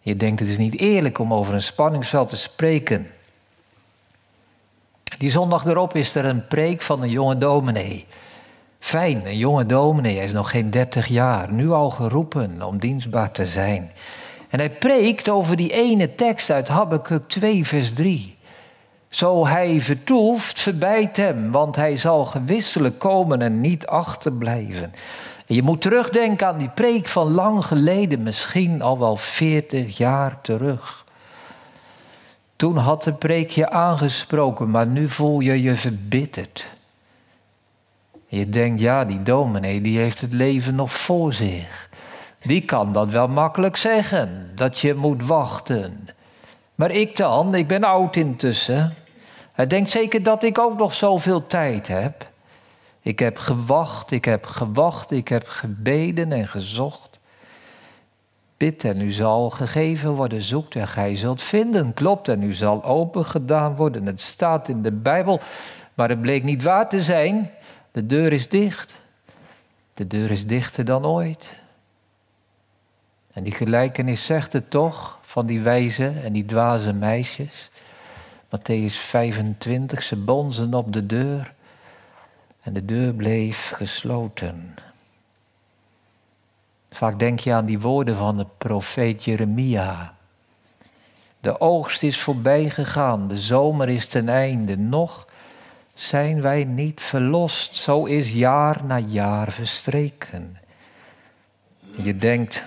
Je 0.00 0.16
denkt 0.16 0.40
het 0.40 0.48
is 0.48 0.58
niet 0.58 0.78
eerlijk 0.78 1.18
om 1.18 1.34
over 1.34 1.54
een 1.54 1.62
spanningsveld 1.62 2.28
te 2.28 2.36
spreken. 2.36 3.10
Die 5.18 5.30
zondag 5.30 5.64
erop 5.64 5.96
is 5.96 6.14
er 6.14 6.24
een 6.24 6.46
preek 6.46 6.82
van 6.82 7.02
een 7.02 7.10
jonge 7.10 7.38
dominee. 7.38 8.06
Fijn, 8.78 9.26
een 9.26 9.38
jonge 9.38 9.66
dominee, 9.66 10.16
hij 10.16 10.24
is 10.24 10.32
nog 10.32 10.50
geen 10.50 10.70
dertig 10.70 11.06
jaar, 11.06 11.52
nu 11.52 11.70
al 11.70 11.90
geroepen 11.90 12.62
om 12.62 12.78
dienstbaar 12.78 13.32
te 13.32 13.46
zijn. 13.46 13.92
En 14.48 14.58
hij 14.58 14.70
preekt 14.70 15.28
over 15.28 15.56
die 15.56 15.72
ene 15.72 16.14
tekst 16.14 16.50
uit 16.50 16.68
Habakkuk 16.68 17.28
2, 17.28 17.66
vers 17.66 17.92
3. 17.92 18.36
Zo 19.08 19.46
hij 19.46 19.82
vertoeft, 19.82 20.60
verbijt 20.60 21.16
hem, 21.16 21.50
want 21.50 21.76
hij 21.76 21.96
zal 21.96 22.26
gewisselijk 22.26 22.98
komen 22.98 23.42
en 23.42 23.60
niet 23.60 23.86
achterblijven. 23.86 24.92
Je 25.54 25.62
moet 25.62 25.82
terugdenken 25.82 26.46
aan 26.46 26.58
die 26.58 26.68
preek 26.68 27.08
van 27.08 27.30
lang 27.30 27.66
geleden, 27.66 28.22
misschien 28.22 28.82
al 28.82 28.98
wel 28.98 29.16
veertig 29.16 29.96
jaar 29.96 30.40
terug. 30.40 31.04
Toen 32.56 32.76
had 32.76 33.02
de 33.02 33.12
preek 33.12 33.50
je 33.50 33.70
aangesproken, 33.70 34.70
maar 34.70 34.86
nu 34.86 35.08
voel 35.08 35.40
je 35.40 35.62
je 35.62 35.76
verbitterd. 35.76 36.66
Je 38.26 38.48
denkt, 38.48 38.80
ja, 38.80 39.04
die 39.04 39.22
dominee 39.22 39.80
die 39.80 39.98
heeft 39.98 40.20
het 40.20 40.32
leven 40.32 40.74
nog 40.74 40.92
voor 40.92 41.32
zich. 41.32 41.88
Die 42.38 42.60
kan 42.60 42.92
dat 42.92 43.08
wel 43.08 43.28
makkelijk 43.28 43.76
zeggen, 43.76 44.50
dat 44.54 44.78
je 44.78 44.94
moet 44.94 45.24
wachten. 45.24 46.08
Maar 46.74 46.90
ik 46.90 47.16
dan, 47.16 47.54
ik 47.54 47.66
ben 47.66 47.84
oud 47.84 48.16
intussen. 48.16 48.94
Hij 49.52 49.66
denkt 49.66 49.90
zeker 49.90 50.22
dat 50.22 50.42
ik 50.42 50.58
ook 50.58 50.78
nog 50.78 50.94
zoveel 50.94 51.46
tijd 51.46 51.86
heb. 51.86 52.29
Ik 53.00 53.18
heb 53.18 53.38
gewacht, 53.38 54.10
ik 54.10 54.24
heb 54.24 54.46
gewacht, 54.46 55.10
ik 55.10 55.28
heb 55.28 55.48
gebeden 55.48 56.32
en 56.32 56.48
gezocht. 56.48 57.18
Bid 58.56 58.84
en 58.84 59.00
u 59.00 59.10
zal 59.12 59.50
gegeven 59.50 60.10
worden, 60.10 60.42
zoekt 60.42 60.74
en 60.74 60.88
gij 60.88 61.16
zult 61.16 61.42
vinden. 61.42 61.94
Klopt 61.94 62.28
en 62.28 62.42
u 62.42 62.52
zal 62.52 62.84
open 62.84 63.24
gedaan 63.24 63.76
worden. 63.76 64.06
Het 64.06 64.20
staat 64.20 64.68
in 64.68 64.82
de 64.82 64.92
Bijbel, 64.92 65.40
maar 65.94 66.08
het 66.08 66.20
bleek 66.20 66.42
niet 66.42 66.62
waar 66.62 66.88
te 66.88 67.02
zijn. 67.02 67.50
De 67.90 68.06
deur 68.06 68.32
is 68.32 68.48
dicht. 68.48 68.94
De 69.94 70.06
deur 70.06 70.30
is 70.30 70.46
dichter 70.46 70.84
dan 70.84 71.06
ooit. 71.06 71.52
En 73.32 73.42
die 73.42 73.52
gelijkenis 73.52 74.26
zegt 74.26 74.52
het 74.52 74.70
toch 74.70 75.18
van 75.22 75.46
die 75.46 75.60
wijze 75.60 76.12
en 76.24 76.32
die 76.32 76.44
dwaze 76.44 76.92
meisjes. 76.92 77.70
Matthäus 78.46 78.94
25, 78.94 80.02
ze 80.02 80.16
bonzen 80.16 80.74
op 80.74 80.92
de 80.92 81.06
deur 81.06 81.54
en 82.60 82.72
de 82.72 82.84
deur 82.84 83.14
bleef 83.14 83.70
gesloten. 83.74 84.74
Vaak 86.90 87.18
denk 87.18 87.38
je 87.38 87.52
aan 87.52 87.66
die 87.66 87.80
woorden 87.80 88.16
van 88.16 88.36
de 88.36 88.46
profeet 88.58 89.24
Jeremia. 89.24 90.14
De 91.40 91.60
oogst 91.60 92.02
is 92.02 92.20
voorbij 92.20 92.70
gegaan, 92.70 93.28
de 93.28 93.38
zomer 93.38 93.88
is 93.88 94.06
ten 94.06 94.28
einde, 94.28 94.76
nog 94.76 95.26
zijn 95.94 96.40
wij 96.40 96.64
niet 96.64 97.00
verlost. 97.00 97.76
Zo 97.76 98.04
is 98.04 98.32
jaar 98.32 98.84
na 98.84 98.98
jaar 98.98 99.52
verstreken. 99.52 100.58
Je 101.96 102.16
denkt, 102.16 102.66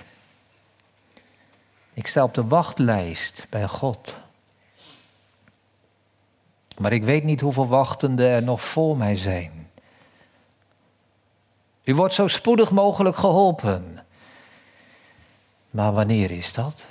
ik 1.94 2.06
sta 2.06 2.22
op 2.22 2.34
de 2.34 2.44
wachtlijst 2.44 3.46
bij 3.50 3.68
God. 3.68 4.14
Maar 6.78 6.92
ik 6.92 7.04
weet 7.04 7.24
niet 7.24 7.40
hoeveel 7.40 7.68
wachtenden 7.68 8.28
er 8.28 8.42
nog 8.42 8.62
voor 8.62 8.96
mij 8.96 9.16
zijn. 9.16 9.63
U 11.84 11.94
wordt 11.94 12.14
zo 12.14 12.28
spoedig 12.28 12.70
mogelijk 12.70 13.16
geholpen. 13.16 13.98
Maar 15.70 15.92
wanneer 15.92 16.30
is 16.30 16.52
dat? 16.52 16.84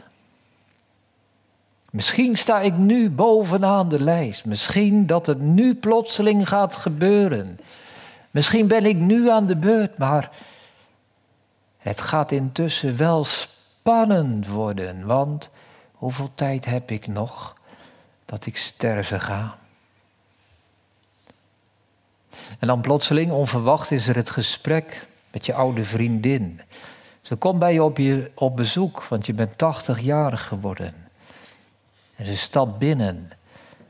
Misschien 1.92 2.36
sta 2.36 2.60
ik 2.60 2.78
nu 2.78 3.10
bovenaan 3.10 3.90
de 3.90 4.04
lijst. 4.04 4.46
Misschien 4.46 5.08
dat 5.08 5.26
het 5.26 5.40
nu 5.40 5.76
plotseling 5.76 6.48
gaat 6.48 6.76
gebeuren. 6.76 7.60
Misschien 8.32 8.68
ben 8.68 8.86
ik 8.86 8.98
nu 8.98 9.30
aan 9.30 9.46
de 9.46 9.58
beurt, 9.58 9.98
maar 9.98 10.32
het 11.78 12.02
gaat 12.02 12.32
intussen 12.32 12.98
wel 12.98 13.26
spannend 13.26 14.48
worden. 14.48 15.06
Want 15.06 15.50
hoeveel 15.92 16.32
tijd 16.36 16.66
heb 16.66 16.92
ik 16.92 17.08
nog 17.08 17.56
dat 18.26 18.46
ik 18.46 18.58
sterven 18.58 19.22
ga? 19.22 19.58
En 22.60 22.68
dan 22.68 22.82
plotseling, 22.82 23.32
onverwacht, 23.32 23.92
is 23.92 24.08
er 24.08 24.16
het 24.16 24.30
gesprek 24.30 25.08
met 25.32 25.46
je 25.46 25.54
oude 25.54 25.84
vriendin. 25.84 26.62
Ze 27.22 27.36
komt 27.36 27.60
bij 27.60 27.74
je 27.74 27.84
op, 27.84 27.98
je 27.98 28.32
op 28.36 28.56
bezoek, 28.56 29.04
want 29.04 29.26
je 29.26 29.34
bent 29.34 29.58
80 29.58 30.00
jaar 30.00 30.38
geworden. 30.38 30.94
En 32.16 32.26
ze 32.26 32.38
stapt 32.38 32.78
binnen. 32.78 33.30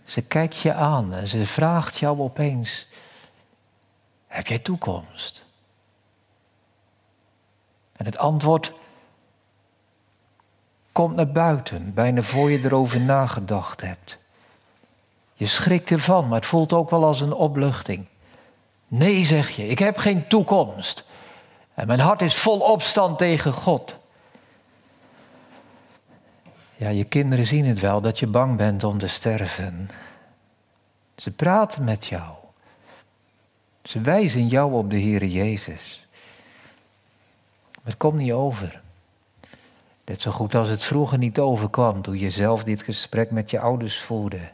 Ze 0.06 0.22
kijkt 0.22 0.58
je 0.58 0.74
aan 0.74 1.14
en 1.14 1.28
ze 1.28 1.46
vraagt 1.46 1.98
jou 1.98 2.20
opeens: 2.20 2.88
Heb 4.28 4.48
jij 4.48 4.60
toekomst? 4.60 5.46
En 7.94 8.06
het 8.06 8.18
antwoord 8.18 8.74
komt 10.92 11.16
naar 11.16 11.32
buiten, 11.32 11.94
bijna 11.94 12.22
voor 12.22 12.52
je 12.52 12.60
erover 12.64 13.02
nagedacht 13.02 13.82
hebt. 13.82 14.18
Je 15.34 15.46
schrikt 15.46 15.92
ervan, 15.92 16.28
maar 16.28 16.40
het 16.40 16.46
voelt 16.46 16.74
ook 16.74 16.90
wel 16.90 17.04
als 17.04 17.22
een 17.22 17.34
opluchting. 17.34 18.08
Nee, 18.94 19.26
zeg 19.26 19.50
je, 19.50 19.68
ik 19.68 19.80
heb 19.80 19.98
geen 19.98 20.28
toekomst. 20.28 21.04
En 21.74 21.88
mijn 21.88 22.00
hart 22.00 22.22
is 22.22 22.36
vol 22.36 22.60
opstand 22.60 23.18
tegen 23.18 23.54
God. 23.54 23.96
Ja, 26.76 26.90
je 26.90 27.04
kinderen 27.04 27.46
zien 27.46 27.66
het 27.66 27.80
wel 27.80 28.02
dat 28.02 28.20
je 28.20 28.28
bang 28.28 28.58
bent 28.58 28.84
om 28.84 28.98
te 28.98 29.08
sterven. 29.08 29.90
Ze 31.16 31.32
praten 31.32 31.84
met 31.84 32.06
jou. 32.06 32.34
Ze 33.84 34.02
wijzen 34.02 34.48
jou 34.48 34.74
op 34.74 34.90
de 34.90 34.98
Heer 34.98 35.26
Jezus. 35.26 36.08
Maar 37.72 37.84
het 37.84 37.98
komt 37.98 38.18
niet 38.18 38.32
over. 38.32 38.82
Net 40.06 40.22
zo 40.22 40.32
goed 40.32 40.56
als 40.56 40.70
het 40.70 40.84
vroeger 40.84 41.18
niet 41.18 41.40
overkwam 41.40 42.02
toen 42.02 42.20
je 42.20 42.30
zelf 42.30 42.64
dit 42.64 42.82
gesprek 42.82 43.32
met 43.32 43.50
je 43.50 43.60
ouders 43.60 44.00
voerde. 44.00 44.52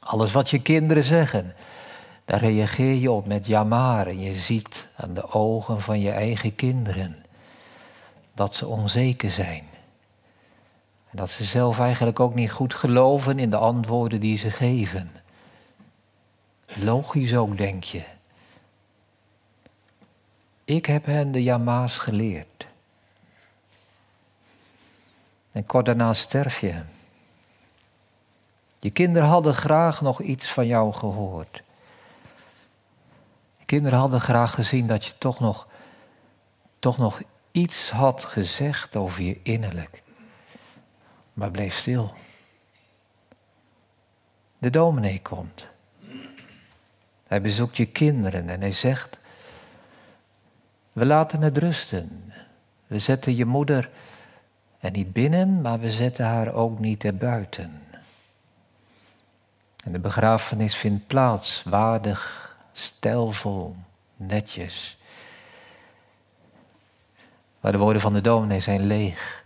Alles 0.00 0.32
wat 0.32 0.50
je 0.50 0.62
kinderen 0.62 1.04
zeggen, 1.04 1.54
daar 2.28 2.40
reageer 2.40 2.94
je 2.94 3.10
op 3.10 3.26
met 3.26 3.46
ja 3.46 3.64
maar. 3.64 4.06
En 4.06 4.20
je 4.20 4.34
ziet 4.34 4.88
aan 4.96 5.14
de 5.14 5.30
ogen 5.30 5.80
van 5.80 6.00
je 6.00 6.10
eigen 6.10 6.54
kinderen 6.54 7.24
dat 8.34 8.54
ze 8.54 8.66
onzeker 8.66 9.30
zijn. 9.30 9.64
En 11.10 11.16
dat 11.16 11.30
ze 11.30 11.44
zelf 11.44 11.78
eigenlijk 11.78 12.20
ook 12.20 12.34
niet 12.34 12.50
goed 12.50 12.74
geloven 12.74 13.38
in 13.38 13.50
de 13.50 13.56
antwoorden 13.56 14.20
die 14.20 14.36
ze 14.36 14.50
geven. 14.50 15.10
Logisch 16.66 17.36
ook, 17.36 17.56
denk 17.58 17.84
je. 17.84 18.02
Ik 20.64 20.86
heb 20.86 21.04
hen 21.04 21.32
de 21.32 21.42
jama's 21.42 21.98
geleerd. 21.98 22.66
En 25.52 25.66
kort 25.66 25.86
daarna 25.86 26.14
sterf 26.14 26.60
je. 26.60 26.82
Je 28.78 28.90
kinderen 28.90 29.28
hadden 29.28 29.54
graag 29.54 30.00
nog 30.00 30.20
iets 30.20 30.52
van 30.52 30.66
jou 30.66 30.92
gehoord. 30.92 31.62
Kinderen 33.68 33.98
hadden 33.98 34.20
graag 34.20 34.54
gezien 34.54 34.86
dat 34.86 35.04
je 35.04 35.12
toch 35.18 35.40
nog, 35.40 35.68
toch 36.78 36.98
nog 36.98 37.20
iets 37.50 37.90
had 37.90 38.24
gezegd 38.24 38.96
over 38.96 39.22
je 39.22 39.40
innerlijk 39.42 40.02
maar 41.38 41.50
bleef 41.50 41.74
stil. 41.74 42.12
De 44.58 44.70
dominee 44.70 45.22
komt. 45.22 45.66
Hij 47.26 47.40
bezoekt 47.40 47.76
je 47.76 47.86
kinderen 47.86 48.48
en 48.48 48.60
hij 48.60 48.72
zegt: 48.72 49.18
We 50.92 51.06
laten 51.06 51.42
het 51.42 51.56
rusten. 51.56 52.32
We 52.86 52.98
zetten 52.98 53.36
je 53.36 53.44
moeder 53.44 53.90
er 54.78 54.90
niet 54.90 55.12
binnen, 55.12 55.60
maar 55.60 55.80
we 55.80 55.90
zetten 55.90 56.24
haar 56.24 56.52
ook 56.52 56.78
niet 56.78 57.04
erbuiten. 57.04 57.82
En 59.84 59.92
de 59.92 59.98
begrafenis 59.98 60.76
vindt 60.76 61.06
plaats, 61.06 61.62
waardig, 61.62 62.56
stijlvol, 62.78 63.76
netjes. 64.16 64.98
Maar 67.60 67.72
de 67.72 67.78
woorden 67.78 68.02
van 68.02 68.12
de 68.12 68.20
dominee 68.20 68.60
zijn 68.60 68.86
leeg. 68.86 69.44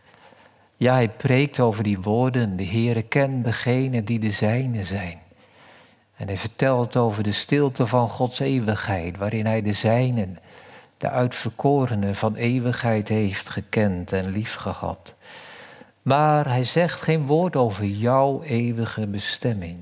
Ja, 0.76 0.92
hij 0.92 1.08
preekt 1.08 1.60
over 1.60 1.82
die 1.82 2.00
woorden. 2.00 2.56
De 2.56 2.66
Heere 2.66 3.02
kent 3.02 3.44
degene 3.44 4.04
die 4.04 4.18
de 4.18 4.30
zijne 4.30 4.84
zijn. 4.84 5.20
En 6.16 6.26
hij 6.26 6.36
vertelt 6.36 6.96
over 6.96 7.22
de 7.22 7.32
stilte 7.32 7.86
van 7.86 8.08
Gods 8.08 8.38
eeuwigheid, 8.38 9.16
waarin 9.16 9.46
hij 9.46 9.62
de 9.62 9.72
zijnen, 9.72 10.38
de 10.96 11.10
uitverkorenen 11.10 12.14
van 12.14 12.34
eeuwigheid 12.34 13.08
heeft 13.08 13.48
gekend 13.48 14.12
en 14.12 14.30
liefgehad. 14.30 15.14
Maar 16.02 16.48
hij 16.48 16.64
zegt 16.64 17.00
geen 17.00 17.26
woord 17.26 17.56
over 17.56 17.84
jouw 17.84 18.42
eeuwige 18.42 19.06
bestemming. 19.06 19.78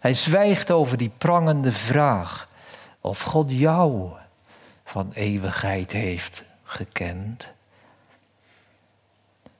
Hij 0.00 0.14
zwijgt 0.14 0.70
over 0.70 0.96
die 0.96 1.10
prangende 1.18 1.72
vraag 1.72 2.45
of 3.06 3.22
God 3.22 3.50
jou 3.50 4.10
van 4.84 5.10
eeuwigheid 5.12 5.92
heeft 5.92 6.44
gekend. 6.64 7.46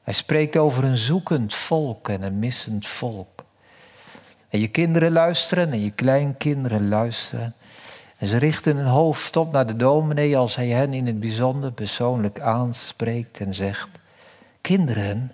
Hij 0.03 0.15
spreekt 0.15 0.57
over 0.57 0.85
een 0.85 0.97
zoekend 0.97 1.55
volk 1.55 2.09
en 2.09 2.23
een 2.23 2.39
missend 2.39 2.87
volk. 2.87 3.45
En 4.49 4.61
je 4.61 4.69
kinderen 4.69 5.13
luisteren 5.13 5.73
en 5.73 5.81
je 5.81 5.91
kleinkinderen 5.91 6.89
luisteren. 6.89 7.55
En 8.17 8.29
ze 8.29 8.37
richten 8.37 8.77
hun 8.77 8.87
hoofd 8.87 9.37
op 9.37 9.53
naar 9.53 9.67
de 9.67 9.77
dominee 9.77 10.37
als 10.37 10.57
hij 10.57 10.69
hen 10.69 10.95
in 10.95 11.07
het 11.07 11.21
bijzonder 11.21 11.73
persoonlijk 11.73 12.41
aanspreekt 12.41 13.41
en 13.41 13.55
zegt: 13.55 13.89
Kinderen, 14.61 15.33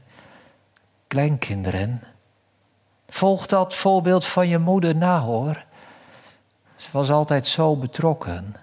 kleinkinderen, 1.07 2.03
volg 3.09 3.47
dat 3.47 3.75
voorbeeld 3.75 4.25
van 4.25 4.49
je 4.49 4.59
moeder 4.59 4.97
na 4.97 5.21
hoor. 5.21 5.65
Ze 6.83 6.89
was 6.93 7.11
altijd 7.11 7.47
zo 7.47 7.77
betrokken. 7.77 8.57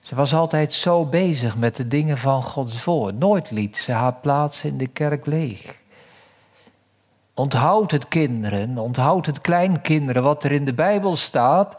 Ze 0.00 0.14
was 0.14 0.34
altijd 0.34 0.72
zo 0.72 1.06
bezig 1.06 1.56
met 1.56 1.76
de 1.76 1.88
dingen 1.88 2.18
van 2.18 2.42
Gods 2.42 2.84
woord. 2.84 3.18
Nooit 3.18 3.50
liet 3.50 3.76
ze 3.76 3.92
haar 3.92 4.14
plaats 4.14 4.64
in 4.64 4.78
de 4.78 4.86
kerk 4.86 5.26
leeg. 5.26 5.80
Onthoud 7.34 7.90
het 7.90 8.08
kinderen, 8.08 8.78
onthoud 8.78 9.26
het 9.26 9.40
kleinkinderen 9.40 10.22
wat 10.22 10.44
er 10.44 10.52
in 10.52 10.64
de 10.64 10.74
Bijbel 10.74 11.16
staat. 11.16 11.76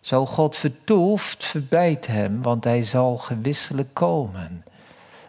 Zo 0.00 0.26
God 0.26 0.56
vertoeft, 0.56 1.44
verbijt 1.44 2.06
hem, 2.06 2.42
want 2.42 2.64
hij 2.64 2.84
zal 2.84 3.16
gewisselijk 3.16 3.94
komen. 3.94 4.64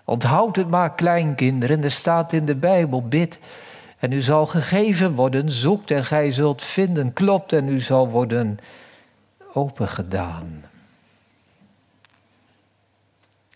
Onthoud 0.06 0.56
het 0.56 0.70
maar, 0.70 0.94
kleinkinderen, 0.94 1.84
er 1.84 1.92
staat 1.92 2.34
in 2.34 2.46
de 2.46 2.56
Bijbel, 2.56 3.08
bid 3.08 3.40
en 4.00 4.12
u 4.12 4.22
zal 4.22 4.46
gegeven 4.46 5.16
worden, 5.16 5.52
zoekt 5.52 5.92
en 5.92 6.06
gij 6.06 6.32
zult 6.32 6.62
vinden, 6.62 7.14
klopt 7.14 7.54
en 7.54 7.68
u 7.68 7.80
zal 7.80 8.10
worden 8.10 8.60
opengedaan. 9.60 10.64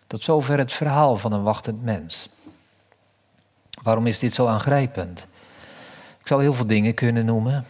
Tot 0.08 0.24
zover 0.24 0.58
het 0.58 0.74
verhaal 0.74 1.18
van 1.18 1.32
een 1.32 1.44
wachtend 1.44 1.84
mens. 1.84 2.30
Waarom 3.84 4.08
is 4.08 4.20
dit 4.20 4.34
zo 4.34 4.48
aangrijpend? 4.48 5.28
Ik 6.20 6.28
zou 6.28 6.42
heel 6.42 6.54
veel 6.54 6.68
dingen 6.68 6.94
kunnen 6.94 7.26
noemen. 7.26 7.66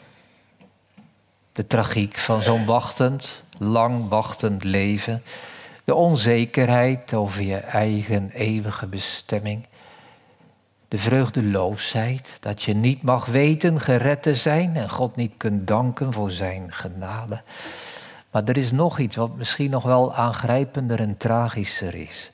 De 1.52 1.67
tragiek 1.67 2.17
van 2.17 2.41
zo'n 2.41 2.65
wachtend, 2.65 3.43
lang 3.58 4.10
wachtend 4.10 4.63
leven. 4.63 5.24
De 5.84 5.93
onzekerheid 5.93 7.13
over 7.13 7.41
je 7.43 7.58
eigen 7.58 8.30
eeuwige 8.32 8.88
bestemming. 8.88 9.65
De 10.88 10.98
vreugdeloosheid 10.98 12.38
dat 12.39 12.63
je 12.63 12.74
niet 12.74 13.02
mag 13.04 13.26
weten 13.26 13.80
gered 13.80 14.24
te 14.24 14.36
zijn 14.36 14.76
en 14.76 14.89
God 14.89 15.15
niet 15.15 15.34
kunt 15.38 15.67
danken 15.67 16.13
voor 16.13 16.32
zijn 16.32 16.72
genade. 16.72 17.41
Maar 18.34 18.43
er 18.43 18.58
is 18.58 18.72
nog 18.72 19.00
iets 19.00 19.15
wat 19.15 19.36
misschien 19.36 19.69
nog 19.69 19.84
wel 19.84 20.13
aangrijpender 20.13 21.00
en 21.00 21.17
tragischer 21.17 21.96
is. 21.96 22.32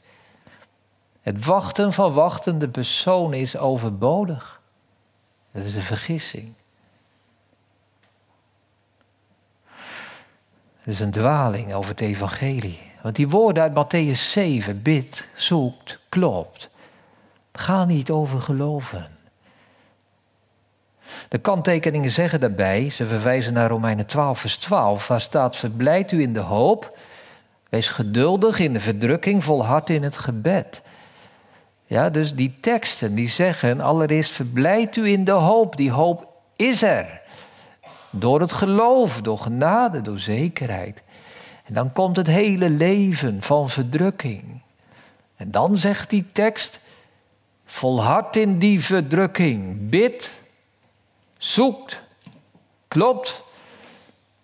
Het 1.22 1.46
wachten 1.46 1.94
van 1.94 2.14
wachtende 2.14 2.70
personen 2.70 3.40
is 3.40 3.58
overbodig. 3.58 4.62
Dat 5.52 5.64
is 5.64 5.76
een 5.76 5.82
vergissing. 5.82 6.54
Het 10.78 10.88
is 10.88 11.00
een 11.00 11.12
dwaling 11.12 11.74
over 11.74 11.92
het 11.92 12.02
evangelie. 12.02 12.80
Want 13.02 13.16
die 13.16 13.30
woorden 13.30 13.64
uit 13.64 13.74
Matthäus 13.74 14.20
7, 14.20 14.82
bid, 14.82 15.28
zoekt, 15.36 16.00
klopt. 16.10 16.70
Ga 17.52 17.86
niet 17.86 18.12
over 18.12 18.42
geloven. 18.42 19.18
De 21.30 21.38
kanttekeningen 21.38 22.10
zeggen 22.10 22.39
daarbij, 22.39 22.89
ze 22.89 23.08
verwijzen 23.08 23.54
naar 23.54 23.69
Romeinen 23.69 24.06
12, 24.06 24.39
vers 24.39 24.58
12, 24.58 25.08
waar 25.08 25.22
staat: 25.22 25.56
Verblijd 25.56 26.12
u 26.12 26.22
in 26.22 26.34
de 26.34 26.39
hoop, 26.39 26.98
wees 27.69 27.89
geduldig 27.89 28.60
in 28.60 28.74
de 28.74 28.80
verdrukking, 28.80 29.43
volhard 29.43 29.89
in 29.89 30.04
het 30.04 30.17
gebed. 30.17 30.82
Ja, 31.86 32.10
dus 32.10 32.36
die 32.36 32.58
teksten 32.60 33.15
die 33.15 33.28
zeggen 33.28 33.82
allereerst 33.82 34.32
verblijdt 34.32 34.95
u 34.95 35.08
in 35.08 35.24
de 35.24 35.32
hoop. 35.32 35.78
Die 35.78 35.91
hoop 35.91 36.28
is 36.56 36.82
er. 36.82 37.22
Door 38.12 38.39
het 38.41 38.52
geloof, 38.52 39.22
door 39.22 39.39
genade, 39.39 40.02
door 40.02 40.19
zekerheid. 40.19 41.02
En 41.65 41.74
dan 41.74 41.91
komt 41.91 42.15
het 42.17 42.28
hele 42.28 42.69
leven 42.69 43.41
van 43.41 43.69
verdrukking. 43.69 44.62
En 45.36 45.52
dan 45.52 45.78
zegt 45.78 46.10
die 46.10 46.26
tekst, 46.32 46.80
volhard 47.65 48.36
in 48.36 48.60
die 48.60 48.84
verdrukking, 48.84 49.89
bid, 49.89 50.41
zoekt, 51.39 52.02
klopt. 52.88 53.43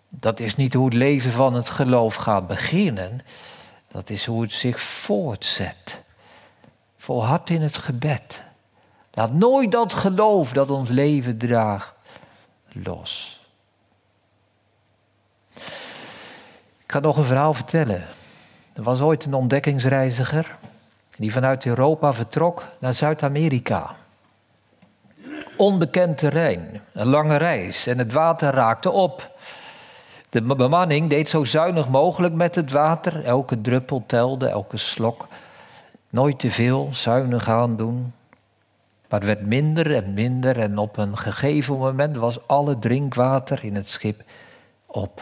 Dat 0.08 0.40
is 0.40 0.56
niet 0.56 0.74
hoe 0.74 0.84
het 0.84 0.94
leven 0.94 1.32
van 1.32 1.54
het 1.54 1.68
geloof 1.68 2.14
gaat 2.14 2.46
beginnen, 2.46 3.20
dat 3.92 4.10
is 4.10 4.26
hoe 4.26 4.42
het 4.42 4.52
zich 4.52 4.80
voortzet. 4.80 6.02
Volhard 6.96 7.50
in 7.50 7.62
het 7.62 7.76
gebed. 7.76 8.42
Laat 9.12 9.32
nooit 9.32 9.72
dat 9.72 9.92
geloof 9.92 10.52
dat 10.52 10.70
ons 10.70 10.90
leven 10.90 11.38
draagt 11.38 11.94
los. 12.72 13.40
Ik 16.84 16.92
ga 16.92 16.98
nog 16.98 17.16
een 17.16 17.24
verhaal 17.24 17.54
vertellen. 17.54 18.04
Er 18.74 18.82
was 18.82 19.00
ooit 19.00 19.24
een 19.24 19.34
ontdekkingsreiziger 19.34 20.56
die 21.16 21.32
vanuit 21.32 21.66
Europa 21.66 22.12
vertrok 22.12 22.66
naar 22.78 22.94
Zuid-Amerika. 22.94 23.96
Onbekend 25.56 26.18
terrein, 26.18 26.80
een 26.92 27.06
lange 27.06 27.36
reis 27.36 27.86
en 27.86 27.98
het 27.98 28.12
water 28.12 28.54
raakte 28.54 28.90
op. 28.90 29.30
De 30.28 30.42
bemanning 30.42 31.08
deed 31.08 31.28
zo 31.28 31.44
zuinig 31.44 31.88
mogelijk 31.88 32.34
met 32.34 32.54
het 32.54 32.70
water. 32.70 33.24
Elke 33.24 33.60
druppel 33.60 34.04
telde, 34.06 34.46
elke 34.46 34.76
slok. 34.76 35.26
Nooit 36.10 36.38
te 36.38 36.50
veel, 36.50 36.88
zuinig 36.92 37.48
aandoen. 37.48 38.12
Maar 39.08 39.20
het 39.20 39.28
werd 39.28 39.46
minder 39.46 39.94
en 39.94 40.14
minder 40.14 40.58
en 40.58 40.78
op 40.78 40.96
een 40.96 41.16
gegeven 41.16 41.78
moment 41.78 42.16
was 42.16 42.46
alle 42.46 42.78
drinkwater 42.78 43.64
in 43.64 43.74
het 43.74 43.88
schip 43.88 44.22
op. 44.86 45.20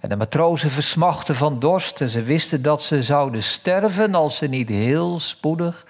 En 0.00 0.08
de 0.08 0.16
matrozen 0.16 0.70
versmachten 0.70 1.34
van 1.34 1.58
dorst 1.58 2.00
en 2.00 2.08
ze 2.08 2.22
wisten 2.22 2.62
dat 2.62 2.82
ze 2.82 3.02
zouden 3.02 3.42
sterven 3.42 4.14
als 4.14 4.36
ze 4.36 4.46
niet 4.46 4.68
heel 4.68 5.20
spoedig 5.20 5.86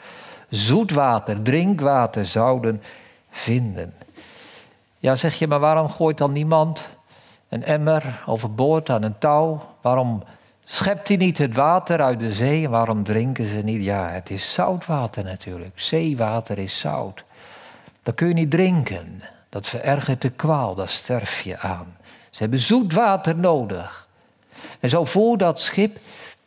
zoetwater, 0.48 1.42
drinkwater 1.42 2.24
zouden 2.24 2.82
vinden. 3.32 3.94
Ja, 4.96 5.14
zeg 5.14 5.34
je, 5.34 5.46
maar 5.46 5.60
waarom 5.60 5.88
gooit 5.88 6.18
dan 6.18 6.32
niemand 6.32 6.80
een 7.48 7.64
emmer 7.64 8.22
overboord 8.26 8.90
aan 8.90 9.02
een 9.02 9.18
touw? 9.18 9.62
Waarom 9.80 10.22
schept 10.64 11.08
hij 11.08 11.16
niet 11.16 11.38
het 11.38 11.54
water 11.54 12.02
uit 12.02 12.18
de 12.18 12.32
zee? 12.32 12.68
Waarom 12.68 13.04
drinken 13.04 13.46
ze 13.46 13.58
niet? 13.58 13.82
Ja, 13.82 14.08
het 14.08 14.30
is 14.30 14.52
zoutwater 14.52 15.24
natuurlijk. 15.24 15.80
Zeewater 15.80 16.58
is 16.58 16.78
zout. 16.78 17.24
Dat 18.02 18.14
kun 18.14 18.28
je 18.28 18.34
niet 18.34 18.50
drinken. 18.50 19.20
Dat 19.48 19.66
verergert 19.66 20.22
de 20.22 20.30
kwaal, 20.30 20.74
daar 20.74 20.88
sterf 20.88 21.40
je 21.40 21.58
aan. 21.58 21.96
Ze 22.30 22.42
hebben 22.42 22.58
zoet 22.58 22.92
water 22.92 23.36
nodig. 23.36 24.08
En 24.80 24.88
zo 24.88 25.04
voer 25.04 25.38
dat 25.38 25.60
schip 25.60 25.98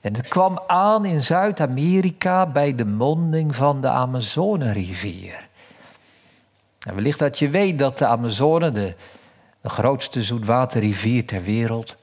en 0.01 0.15
het 0.15 0.27
kwam 0.27 0.59
aan 0.67 1.05
in 1.05 1.21
Zuid-Amerika 1.21 2.45
bij 2.45 2.75
de 2.75 2.85
monding 2.85 3.55
van 3.55 3.81
de 3.81 3.87
Amazonerivier. 3.87 5.47
Wellicht 6.93 7.19
dat 7.19 7.39
je 7.39 7.49
weet 7.49 7.79
dat 7.79 7.97
de 7.97 8.05
Amazone, 8.05 8.71
de, 8.71 8.95
de 9.61 9.69
grootste 9.69 10.23
zoetwaterrivier 10.23 11.25
ter 11.25 11.43
wereld, 11.43 11.95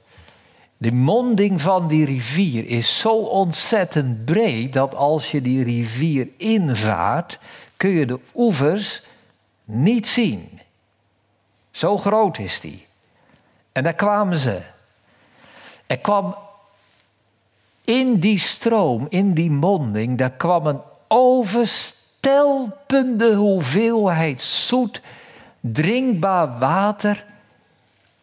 de 0.77 0.93
monding 0.93 1.61
van 1.61 1.89
die 1.89 2.05
rivier 2.05 2.67
is 2.67 2.99
zo 2.99 3.17
ontzettend 3.17 4.25
breed 4.25 4.73
dat 4.73 4.95
als 4.95 5.31
je 5.31 5.41
die 5.41 5.65
rivier 5.65 6.29
invaart, 6.37 7.39
kun 7.77 7.91
je 7.91 8.07
de 8.07 8.21
oevers 8.35 9.03
niet 9.65 10.07
zien. 10.07 10.61
Zo 11.71 11.99
groot 11.99 12.39
is 12.39 12.61
die. 12.61 12.87
En 13.73 13.83
daar 13.83 13.95
kwamen 13.95 14.39
ze. 14.39 14.61
Er 15.87 15.99
kwam 15.99 16.37
in 17.85 18.21
die 18.21 18.39
stroom, 18.39 19.07
in 19.09 19.35
die 19.35 19.51
monding, 19.51 20.19
daar 20.19 20.31
kwam 20.33 20.67
een 20.67 20.81
overstelpende 22.27 23.35
hoeveelheid 23.35 24.43
zoet, 24.43 25.01
drinkbaar 25.61 26.59
water 26.59 27.25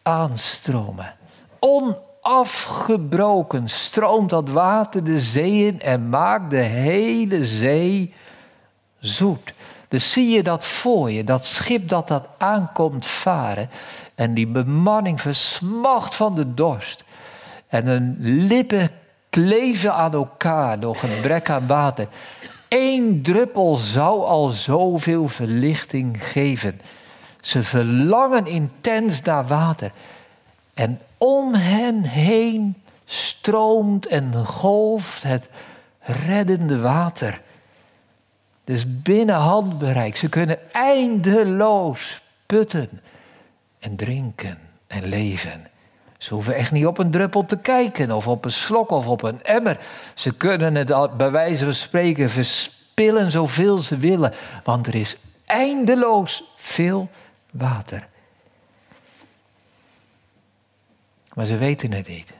aanstromen. 0.02 1.14
Onafgebroken 1.60 3.70
stroomt 3.70 4.30
dat 4.30 4.50
water 4.50 5.04
de 5.04 5.22
zee 5.22 5.66
in 5.66 5.82
en 5.82 6.10
maakt 6.10 6.50
de 6.50 6.58
hele 6.58 7.46
zee 7.46 8.14
zoet. 9.00 9.54
Dus 9.88 10.12
zie 10.12 10.30
je 10.30 10.44
dat 10.44 10.66
voor 10.66 11.12
je, 11.12 11.24
dat 11.24 11.46
schip 11.46 11.88
dat 11.88 12.08
dat 12.08 12.28
aankomt 12.38 13.06
varen 13.06 13.70
en 14.16 14.34
die 14.34 14.48
bemanning 14.48 15.22
versmacht 15.22 16.16
van 16.16 16.36
de 16.36 16.54
dorst. 16.54 17.04
En 17.68 17.86
hun 17.86 18.16
lippen 18.20 18.90
kleven 19.30 19.94
aan 19.94 20.14
elkaar 20.14 20.80
door 20.80 20.96
gebrek 20.96 21.50
aan 21.50 21.68
water. 21.68 22.08
Eén 22.70 23.22
druppel 23.22 23.76
zou 23.76 24.26
al 24.26 24.50
zoveel 24.50 25.28
verlichting 25.28 26.24
geven. 26.24 26.82
Ze 27.42 27.64
verlangen 27.64 28.46
intens 28.46 29.22
naar 29.22 29.48
water. 29.48 29.92
En 30.74 31.00
om 31.18 31.54
hen 31.54 32.04
heen 32.04 32.76
stroomt 33.06 34.06
en 34.06 34.46
golft 34.46 35.24
het 35.24 35.50
reddende 36.00 36.80
water. 36.80 37.42
Dus 38.64 39.02
binnen 39.02 39.36
handbereik. 39.36 40.16
Ze 40.16 40.30
kunnen 40.30 40.74
eindeloos 40.74 42.22
putten 42.46 43.02
en 43.80 43.96
drinken 43.96 44.58
en 44.88 45.06
leven. 45.06 45.69
Ze 46.20 46.34
hoeven 46.34 46.56
echt 46.56 46.72
niet 46.72 46.86
op 46.86 46.98
een 46.98 47.12
druppel 47.12 47.46
te 47.46 47.58
kijken, 47.58 48.12
of 48.12 48.28
op 48.28 48.46
een 48.46 48.52
slok 48.52 48.90
of 48.90 49.08
op 49.08 49.24
een 49.24 49.44
emmer. 49.44 49.78
Ze 50.14 50.32
kunnen 50.32 50.76
het 50.76 51.18
bij 51.18 51.32
wijze 51.32 51.64
van 51.64 51.74
spreken 51.74 52.30
verspillen 52.30 53.32
zoveel 53.32 53.80
ze 53.80 53.98
willen, 53.98 54.34
want 54.64 54.88
er 54.88 54.96
is 54.96 55.18
eindeloos 55.46 56.44
veel 56.56 57.10
water. 57.52 58.08
Maar 61.34 61.46
ze 61.46 61.58
weten 61.58 61.92
het 61.92 62.08
niet. 62.08 62.34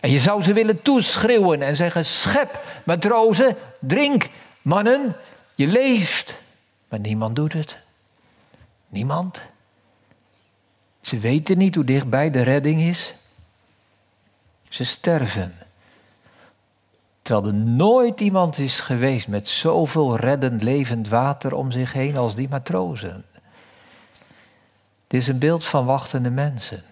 En 0.00 0.10
je 0.10 0.18
zou 0.18 0.42
ze 0.42 0.52
willen 0.52 0.82
toeschreeuwen 0.82 1.62
en 1.62 1.76
zeggen: 1.76 2.04
schep, 2.04 2.62
matrozen, 2.84 3.56
drink, 3.80 4.28
mannen, 4.62 5.16
je 5.54 5.66
leeft. 5.66 6.40
Maar 6.88 7.00
niemand 7.00 7.36
doet 7.36 7.52
het. 7.52 7.78
Niemand. 8.88 9.40
Ze 11.08 11.18
weten 11.18 11.58
niet 11.58 11.74
hoe 11.74 11.84
dichtbij 11.84 12.30
de 12.30 12.42
redding 12.42 12.80
is. 12.80 13.14
Ze 14.68 14.84
sterven. 14.84 15.54
Terwijl 17.22 17.46
er 17.46 17.54
nooit 17.54 18.20
iemand 18.20 18.58
is 18.58 18.80
geweest 18.80 19.28
met 19.28 19.48
zoveel 19.48 20.16
reddend 20.16 20.62
levend 20.62 21.08
water 21.08 21.54
om 21.54 21.70
zich 21.70 21.92
heen 21.92 22.16
als 22.16 22.34
die 22.34 22.48
matrozen. 22.48 23.24
Het 25.02 25.14
is 25.14 25.28
een 25.28 25.38
beeld 25.38 25.64
van 25.64 25.84
wachtende 25.84 26.30
mensen. 26.30 26.84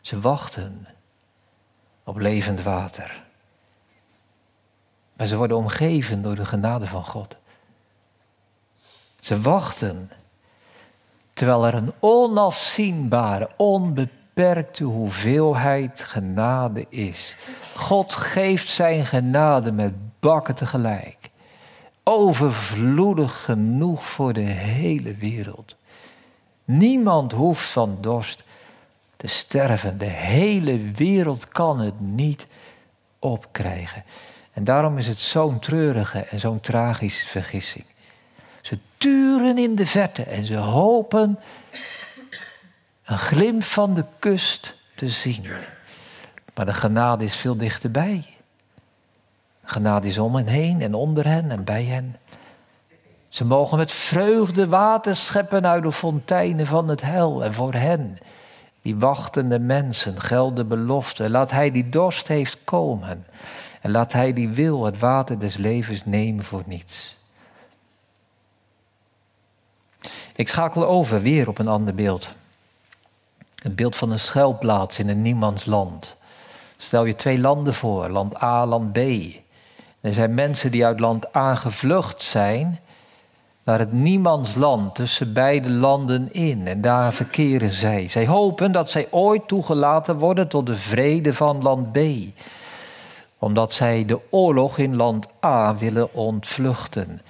Ze 0.00 0.20
wachten 0.20 0.86
op 2.04 2.18
levend 2.18 2.62
water. 2.62 3.24
Maar 5.12 5.26
ze 5.26 5.36
worden 5.36 5.56
omgeven 5.56 6.22
door 6.22 6.34
de 6.34 6.44
genade 6.44 6.86
van 6.86 7.04
God. 7.04 7.36
Ze 9.20 9.40
wachten 9.40 10.10
Terwijl 11.36 11.66
er 11.66 11.74
een 11.74 11.92
onafzienbare, 12.00 13.48
onbeperkte 13.56 14.84
hoeveelheid 14.84 16.00
genade 16.00 16.86
is. 16.88 17.36
God 17.74 18.12
geeft 18.12 18.68
zijn 18.68 19.06
genade 19.06 19.72
met 19.72 19.92
bakken 20.20 20.54
tegelijk. 20.54 21.30
Overvloedig 22.02 23.44
genoeg 23.44 24.04
voor 24.04 24.32
de 24.32 24.40
hele 24.40 25.14
wereld. 25.14 25.76
Niemand 26.64 27.32
hoeft 27.32 27.68
van 27.68 27.98
dorst 28.00 28.44
te 29.16 29.26
sterven. 29.26 29.98
De 29.98 30.04
hele 30.04 30.90
wereld 30.90 31.48
kan 31.48 31.80
het 31.80 32.00
niet 32.00 32.46
opkrijgen. 33.18 34.04
En 34.52 34.64
daarom 34.64 34.98
is 34.98 35.06
het 35.06 35.18
zo'n 35.18 35.58
treurige 35.58 36.18
en 36.18 36.40
zo'n 36.40 36.60
tragische 36.60 37.28
vergissing. 37.28 37.84
Ze 38.66 38.78
turen 38.96 39.58
in 39.58 39.74
de 39.74 39.86
verte 39.86 40.22
en 40.22 40.44
ze 40.44 40.56
hopen 40.56 41.38
een 43.04 43.18
glimp 43.18 43.62
van 43.62 43.94
de 43.94 44.04
kust 44.18 44.74
te 44.94 45.08
zien. 45.08 45.46
Maar 46.54 46.66
de 46.66 46.74
genade 46.74 47.24
is 47.24 47.36
veel 47.36 47.56
dichterbij. 47.56 48.24
Genade 49.62 50.08
is 50.08 50.18
om 50.18 50.34
hen 50.34 50.46
heen 50.46 50.80
en 50.80 50.94
onder 50.94 51.26
hen 51.26 51.50
en 51.50 51.64
bij 51.64 51.84
hen. 51.84 52.16
Ze 53.28 53.44
mogen 53.44 53.78
met 53.78 53.90
vreugde 53.90 54.68
water 54.68 55.16
scheppen 55.16 55.66
uit 55.66 55.82
de 55.82 55.92
fonteinen 55.92 56.66
van 56.66 56.88
het 56.88 57.00
hel. 57.02 57.44
En 57.44 57.54
voor 57.54 57.74
hen, 57.74 58.18
die 58.82 58.96
wachtende 58.96 59.58
mensen, 59.58 60.20
gelden 60.20 60.68
belofte. 60.68 61.30
Laat 61.30 61.50
hij 61.50 61.70
die 61.70 61.88
dorst 61.88 62.28
heeft 62.28 62.58
komen. 62.64 63.26
En 63.80 63.90
laat 63.90 64.12
Hij 64.12 64.32
die 64.32 64.48
wil 64.48 64.84
het 64.84 64.98
water 64.98 65.38
des 65.38 65.56
levens 65.56 66.04
nemen 66.04 66.44
voor 66.44 66.62
niets. 66.66 67.15
Ik 70.36 70.48
schakel 70.48 70.86
over 70.86 71.22
weer 71.22 71.48
op 71.48 71.58
een 71.58 71.68
ander 71.68 71.94
beeld. 71.94 72.28
Het 73.62 73.76
beeld 73.76 73.96
van 73.96 74.10
een 74.10 74.18
schuilplaats 74.18 74.98
in 74.98 75.08
een 75.08 75.22
niemandsland. 75.22 76.16
Stel 76.76 77.04
je 77.04 77.14
twee 77.14 77.38
landen 77.38 77.74
voor, 77.74 78.08
land 78.08 78.42
A, 78.42 78.66
land 78.66 78.92
B. 78.92 78.98
Er 80.00 80.12
zijn 80.12 80.34
mensen 80.34 80.70
die 80.70 80.84
uit 80.84 81.00
land 81.00 81.36
A 81.36 81.54
gevlucht 81.54 82.22
zijn 82.22 82.78
naar 83.64 83.78
het 83.78 83.92
niemandsland 83.92 84.94
tussen 84.94 85.32
beide 85.32 85.70
landen 85.70 86.32
in. 86.32 86.66
En 86.66 86.80
daar 86.80 87.12
verkeren 87.12 87.70
zij. 87.70 88.08
Zij 88.08 88.26
hopen 88.26 88.72
dat 88.72 88.90
zij 88.90 89.08
ooit 89.10 89.48
toegelaten 89.48 90.18
worden 90.18 90.48
tot 90.48 90.66
de 90.66 90.76
vrede 90.76 91.34
van 91.34 91.62
land 91.62 91.92
B. 91.92 91.98
Omdat 93.38 93.72
zij 93.72 94.04
de 94.04 94.20
oorlog 94.30 94.78
in 94.78 94.96
land 94.96 95.26
A 95.44 95.76
willen 95.76 96.14
ontvluchten. 96.14 97.20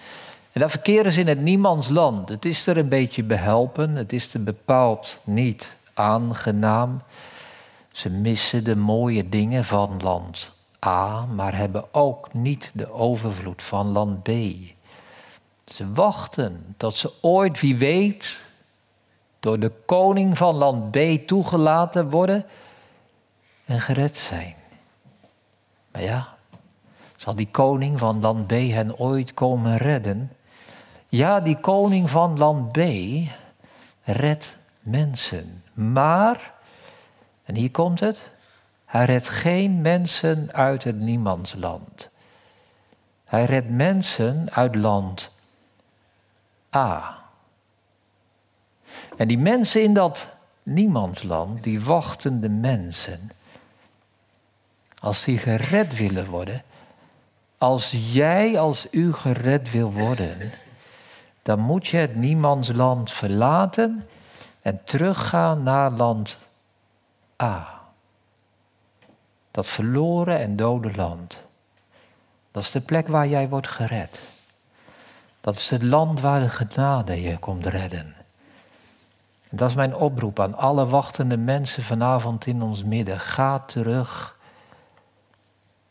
En 0.56 0.62
daar 0.62 0.70
verkeren 0.70 1.12
ze 1.12 1.20
in 1.20 1.26
het 1.26 1.40
niemandsland. 1.40 2.28
Het 2.28 2.44
is 2.44 2.66
er 2.66 2.76
een 2.76 2.88
beetje 2.88 3.22
behelpen, 3.22 3.94
het 3.94 4.12
is 4.12 4.34
er 4.34 4.42
bepaald 4.42 5.18
niet 5.24 5.76
aangenaam. 5.94 7.02
Ze 7.92 8.10
missen 8.10 8.64
de 8.64 8.76
mooie 8.76 9.28
dingen 9.28 9.64
van 9.64 10.00
land 10.02 10.52
A, 10.86 11.26
maar 11.26 11.56
hebben 11.56 11.94
ook 11.94 12.32
niet 12.34 12.70
de 12.74 12.92
overvloed 12.92 13.62
van 13.62 13.86
land 13.86 14.22
B. 14.22 14.30
Ze 15.64 15.92
wachten 15.92 16.74
tot 16.76 16.94
ze 16.94 17.12
ooit, 17.20 17.60
wie 17.60 17.76
weet, 17.76 18.40
door 19.40 19.60
de 19.60 19.72
koning 19.86 20.36
van 20.36 20.54
land 20.54 20.90
B 20.90 20.98
toegelaten 21.26 22.10
worden 22.10 22.46
en 23.64 23.80
gered 23.80 24.16
zijn. 24.16 24.54
Maar 25.92 26.02
ja, 26.02 26.28
zal 27.16 27.34
die 27.34 27.48
koning 27.50 27.98
van 27.98 28.20
land 28.20 28.46
B 28.46 28.50
hen 28.50 28.98
ooit 28.98 29.34
komen 29.34 29.76
redden? 29.76 30.30
Ja, 31.16 31.40
die 31.40 31.56
koning 31.56 32.10
van 32.10 32.38
land 32.38 32.72
B 32.72 32.78
redt 34.02 34.56
mensen. 34.80 35.62
Maar, 35.72 36.54
en 37.44 37.54
hier 37.54 37.70
komt 37.70 38.00
het, 38.00 38.30
hij 38.84 39.04
redt 39.04 39.28
geen 39.28 39.80
mensen 39.80 40.48
uit 40.52 40.84
het 40.84 40.98
niemandsland. 40.98 42.08
Hij 43.24 43.44
redt 43.44 43.68
mensen 43.70 44.50
uit 44.52 44.74
land 44.74 45.30
A. 46.74 47.18
En 49.16 49.28
die 49.28 49.38
mensen 49.38 49.82
in 49.82 49.94
dat 49.94 50.28
niemandsland, 50.62 51.62
die 51.62 51.80
wachtende 51.80 52.48
mensen, 52.48 53.30
als 55.00 55.24
die 55.24 55.38
gered 55.38 55.96
willen 55.96 56.26
worden, 56.26 56.62
als 57.58 57.94
jij, 58.12 58.58
als 58.58 58.86
u 58.90 59.12
gered 59.12 59.70
wil 59.70 59.92
worden, 59.92 60.52
dan 61.46 61.58
moet 61.58 61.86
je 61.86 61.96
het 61.96 62.16
niemandsland 62.16 63.12
verlaten 63.12 64.08
en 64.62 64.80
teruggaan 64.84 65.62
naar 65.62 65.90
land 65.90 66.38
A. 67.42 67.80
Dat 69.50 69.66
verloren 69.66 70.38
en 70.38 70.56
dode 70.56 70.94
land. 70.96 71.44
Dat 72.50 72.62
is 72.62 72.70
de 72.70 72.80
plek 72.80 73.08
waar 73.08 73.26
jij 73.26 73.48
wordt 73.48 73.68
gered. 73.68 74.20
Dat 75.40 75.56
is 75.56 75.70
het 75.70 75.82
land 75.82 76.20
waar 76.20 76.40
de 76.40 76.48
genade 76.48 77.22
je 77.22 77.38
komt 77.38 77.66
redden. 77.66 78.14
En 79.48 79.56
dat 79.56 79.68
is 79.68 79.76
mijn 79.76 79.94
oproep 79.94 80.40
aan 80.40 80.54
alle 80.54 80.86
wachtende 80.86 81.36
mensen 81.36 81.82
vanavond 81.82 82.46
in 82.46 82.62
ons 82.62 82.84
midden. 82.84 83.20
Ga 83.20 83.58
terug 83.58 84.36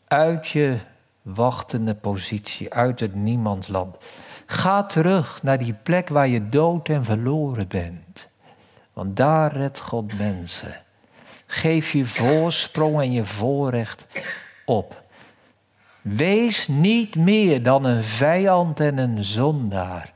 uit 0.08 0.48
je 0.48 0.78
wachtende 1.22 1.94
positie, 1.94 2.74
uit 2.74 3.00
het 3.00 3.14
niemandsland. 3.14 3.96
Ga 4.46 4.84
terug 4.84 5.42
naar 5.42 5.58
die 5.58 5.74
plek 5.74 6.08
waar 6.08 6.28
je 6.28 6.48
dood 6.48 6.88
en 6.88 7.04
verloren 7.04 7.68
bent. 7.68 8.28
Want 8.92 9.16
daar 9.16 9.56
redt 9.56 9.80
God 9.80 10.18
mensen. 10.18 10.80
Geef 11.46 11.92
je 11.92 12.06
voorsprong 12.06 13.00
en 13.00 13.12
je 13.12 13.26
voorrecht 13.26 14.06
op. 14.64 15.04
Wees 16.02 16.68
niet 16.68 17.16
meer 17.16 17.62
dan 17.62 17.84
een 17.84 18.02
vijand 18.02 18.80
en 18.80 18.98
een 18.98 19.24
zondaar, 19.24 20.12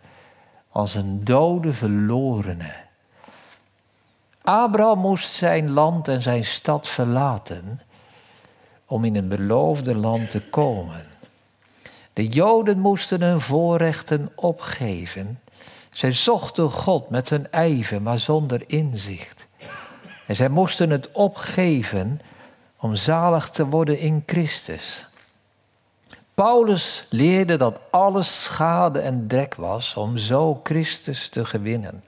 als 0.69 0.95
een 0.95 1.25
dode 1.25 1.73
verlorene. 1.73 2.73
Abraham 4.43 4.99
moest 4.99 5.33
zijn 5.33 5.71
land 5.71 6.09
en 6.09 6.23
zijn 6.23 6.45
stad 6.45 6.89
verlaten 6.89 7.81
om 8.87 9.05
in 9.05 9.17
een 9.17 9.29
beloofde 9.29 9.95
land 9.95 10.31
te 10.31 10.49
komen. 10.51 11.05
De 12.13 12.29
Joden 12.29 12.79
moesten 12.79 13.23
hun 13.23 13.41
voorrechten 13.41 14.33
opgeven. 14.35 15.41
Zij 15.91 16.13
zochten 16.13 16.71
God 16.71 17.11
met 17.11 17.29
hun 17.29 17.53
ijver, 17.53 18.03
maar 18.03 18.19
zonder 18.19 18.63
inzicht. 18.67 19.47
En 20.27 20.37
zij 20.37 20.49
moesten 20.49 20.91
het 20.91 21.13
opgeven 21.13 22.21
om 22.81 22.95
zalig 22.95 23.51
te 23.51 23.67
worden 23.67 23.99
in 23.99 24.23
Christus. 24.27 25.07
Paulus 26.35 27.07
leerde 27.09 27.57
dat 27.57 27.79
alles 27.91 28.43
schade 28.43 28.99
en 29.01 29.27
drek 29.27 29.55
was 29.55 29.95
om 29.95 30.17
zo 30.17 30.61
Christus 30.63 31.29
te 31.29 31.45
gewinnen. 31.45 32.05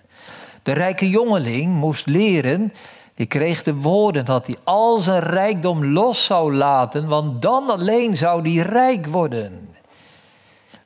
De 0.63 0.73
rijke 0.73 1.09
jongeling 1.09 1.75
moest 1.75 2.07
leren, 2.07 2.73
die 3.15 3.27
kreeg 3.27 3.63
de 3.63 3.75
woorden 3.75 4.25
dat 4.25 4.47
hij 4.47 4.57
al 4.65 4.99
zijn 4.99 5.21
rijkdom 5.21 5.85
los 5.85 6.25
zou 6.25 6.55
laten, 6.55 7.09
want 7.09 7.43
dan 7.43 7.71
alleen 7.71 8.17
zou 8.17 8.51
hij 8.51 8.67
rijk 8.67 9.07
worden. 9.07 9.69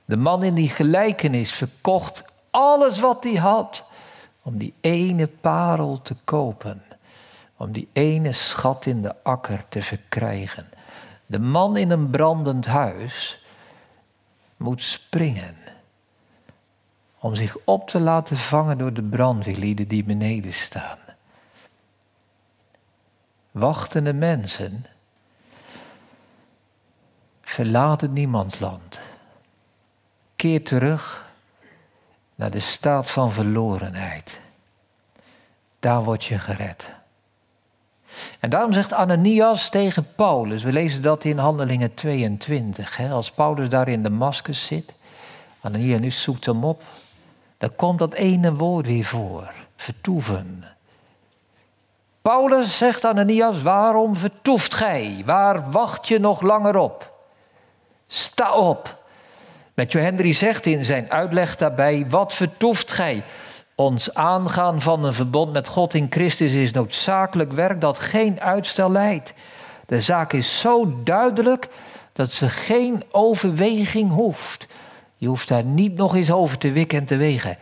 De 0.07 0.16
man 0.16 0.42
in 0.42 0.55
die 0.55 0.69
gelijkenis 0.69 1.53
verkocht 1.53 2.25
alles 2.51 2.99
wat 2.99 3.25
hij 3.25 3.35
had 3.35 3.85
om 4.42 4.59
die 4.59 4.75
ene 4.81 5.27
parel 5.27 6.03
te 6.03 6.16
kopen, 6.25 6.83
om 7.57 7.73
die 7.73 7.88
ene 7.92 8.33
schat 8.33 8.87
in 8.87 9.03
de 9.03 9.14
akker 9.23 9.64
te 9.69 9.83
verkrijgen. 9.83 10.69
De 11.27 11.38
man 11.38 11.77
in 11.77 11.90
een 11.90 12.11
brandend 12.11 12.66
huis 12.66 13.45
moet 14.57 14.83
springen 14.83 15.57
om 17.19 17.35
zich 17.35 17.57
op 17.64 17.88
te 17.88 18.01
laten 18.01 18.37
vangen 18.37 18.79
door 18.79 18.92
de 18.92 19.03
brandweerlieden 19.03 19.88
die 19.88 20.05
beneden 20.05 20.53
staan. 20.53 20.99
Wachtende 23.51 24.12
mensen 24.12 24.87
verlaten 27.40 28.12
niemandsland. 28.12 28.86
Keer 30.37 30.64
terug 30.64 31.27
naar 32.35 32.51
de 32.51 32.61
staat 32.61 33.11
van 33.11 33.33
verlorenheid. 33.33 34.40
Daar 35.79 36.05
word 36.05 36.25
je 36.25 36.38
gered. 36.38 36.90
En 38.40 38.51
daarom 38.51 38.72
zegt 38.72 38.92
Ananias 38.92 39.68
tegen 39.68 40.07
Paulus, 40.14 40.62
we 40.62 40.72
lezen 40.72 41.03
dat 41.03 41.25
in 41.25 41.38
Handelingen 41.38 41.94
22, 41.94 42.96
hè, 42.96 43.11
als 43.11 43.31
Paulus 43.31 43.68
daar 43.68 43.88
in 43.88 44.03
Damascus 44.03 44.66
zit, 44.66 44.92
Ananias 45.61 46.22
zoekt 46.22 46.46
hem 46.46 46.64
op, 46.64 46.83
dan 47.59 47.77
komt 47.77 47.99
dat 47.99 48.12
ene 48.12 48.55
woord 48.55 48.87
weer 48.87 49.05
voor, 49.05 49.53
vertoeven. 49.77 50.64
Paulus 52.22 52.77
zegt 52.77 53.05
Ananias, 53.05 53.62
waarom 53.62 54.16
vertoeft 54.16 54.75
gij? 54.75 55.22
Waar 55.27 55.70
wacht 55.70 56.09
je 56.09 56.18
nog 56.18 56.40
langer 56.40 56.77
op? 56.77 57.12
Sta 58.07 58.53
op. 58.53 59.05
Matthew 59.77 60.03
Henry 60.03 60.33
zegt 60.33 60.67
in 60.67 60.85
zijn 60.85 61.11
uitleg 61.11 61.57
daarbij, 61.57 62.07
wat 62.09 62.35
vertoeft 62.35 62.93
gij? 62.93 63.25
Ons 63.75 64.15
aangaan 64.15 64.81
van 64.81 65.05
een 65.05 65.15
verbond 65.15 65.53
met 65.53 65.69
God 65.69 65.95
in 65.95 66.07
Christus 66.11 66.53
is 66.53 66.73
noodzakelijk 66.73 67.53
werk 67.53 67.81
dat 67.81 67.99
geen 67.99 68.41
uitstel 68.41 68.91
leidt. 68.91 69.33
De 69.87 70.01
zaak 70.01 70.33
is 70.33 70.61
zo 70.61 71.03
duidelijk 71.05 71.69
dat 72.12 72.33
ze 72.33 72.49
geen 72.49 73.05
overweging 73.11 74.11
hoeft. 74.11 74.67
Je 75.17 75.27
hoeft 75.29 75.49
daar 75.49 75.65
niet 75.65 75.97
nog 75.97 76.15
eens 76.15 76.31
over 76.31 76.59
te 76.59 76.73
wikken 76.73 76.99
en 76.99 77.05
te 77.05 77.17
wegen. 77.17 77.59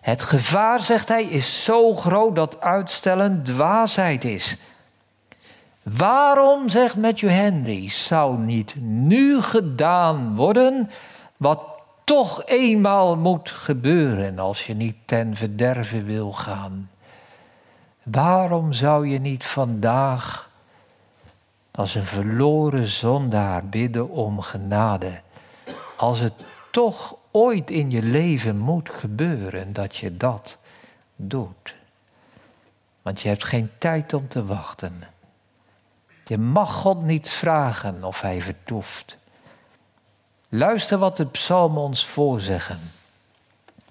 Het 0.00 0.22
gevaar, 0.22 0.80
zegt 0.80 1.08
hij, 1.08 1.24
is 1.24 1.64
zo 1.64 1.94
groot 1.94 2.36
dat 2.36 2.60
uitstellen 2.60 3.42
dwaasheid 3.42 4.24
is. 4.24 4.56
Waarom, 5.82 6.68
zegt 6.68 6.96
Matthew 6.96 7.30
Henry, 7.30 7.88
zou 7.88 8.38
niet 8.38 8.74
nu 8.78 9.40
gedaan 9.42 10.36
worden 10.36 10.90
wat 11.38 11.60
toch 12.04 12.44
eenmaal 12.44 13.16
moet 13.16 13.50
gebeuren 13.50 14.38
als 14.38 14.66
je 14.66 14.74
niet 14.74 14.96
ten 15.04 15.36
verderve 15.36 16.02
wil 16.02 16.32
gaan. 16.32 16.90
Waarom 18.02 18.72
zou 18.72 19.08
je 19.08 19.18
niet 19.18 19.44
vandaag 19.44 20.50
als 21.70 21.94
een 21.94 22.04
verloren 22.04 22.86
zondaar 22.86 23.66
bidden 23.66 24.08
om 24.08 24.40
genade, 24.40 25.20
als 25.96 26.20
het 26.20 26.32
toch 26.70 27.16
ooit 27.30 27.70
in 27.70 27.90
je 27.90 28.02
leven 28.02 28.58
moet 28.58 28.90
gebeuren 28.90 29.72
dat 29.72 29.96
je 29.96 30.16
dat 30.16 30.58
doet? 31.16 31.76
Want 33.02 33.20
je 33.20 33.28
hebt 33.28 33.44
geen 33.44 33.70
tijd 33.78 34.14
om 34.14 34.28
te 34.28 34.44
wachten. 34.44 35.02
Je 36.24 36.38
mag 36.38 36.72
God 36.72 37.02
niet 37.02 37.28
vragen 37.28 38.04
of 38.04 38.20
Hij 38.20 38.42
vertoeft. 38.42 39.16
Luister 40.48 40.98
wat 40.98 41.16
de 41.16 41.26
psalmen 41.26 41.82
ons 41.82 42.06
voorzeggen. 42.06 42.92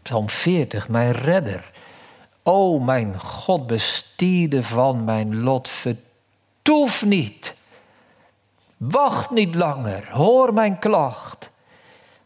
Psalm 0.01 0.29
40, 0.29 0.89
mijn 0.89 1.11
redder. 1.11 1.71
O 2.43 2.79
mijn 2.79 3.19
God, 3.19 3.67
bestierde 3.67 4.63
van 4.63 5.03
mijn 5.03 5.39
lot, 5.39 5.67
vertoef 5.67 7.05
niet. 7.05 7.53
Wacht 8.77 9.29
niet 9.29 9.55
langer, 9.55 10.11
hoor 10.11 10.53
mijn 10.53 10.79
klacht. 10.79 11.49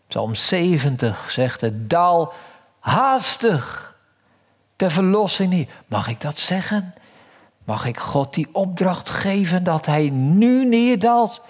Psalm 0.08 0.36
70 0.36 1.32
zegt 1.32 1.62
het, 1.62 1.90
daal 1.90 2.34
haastig 2.80 3.96
ter 4.76 4.92
verlossing 4.92 5.50
niet. 5.50 5.70
Mag 5.88 6.08
ik 6.08 6.22
dat 6.22 6.38
zeggen? 6.38 6.94
Mag 7.64 7.86
ik 7.86 8.00
God 8.00 8.34
die 8.34 8.48
opdracht 8.52 9.10
geven 9.10 9.64
dat 9.64 9.86
hij 9.86 10.10
nu 10.10 10.66
neerdaalt? 10.66 11.42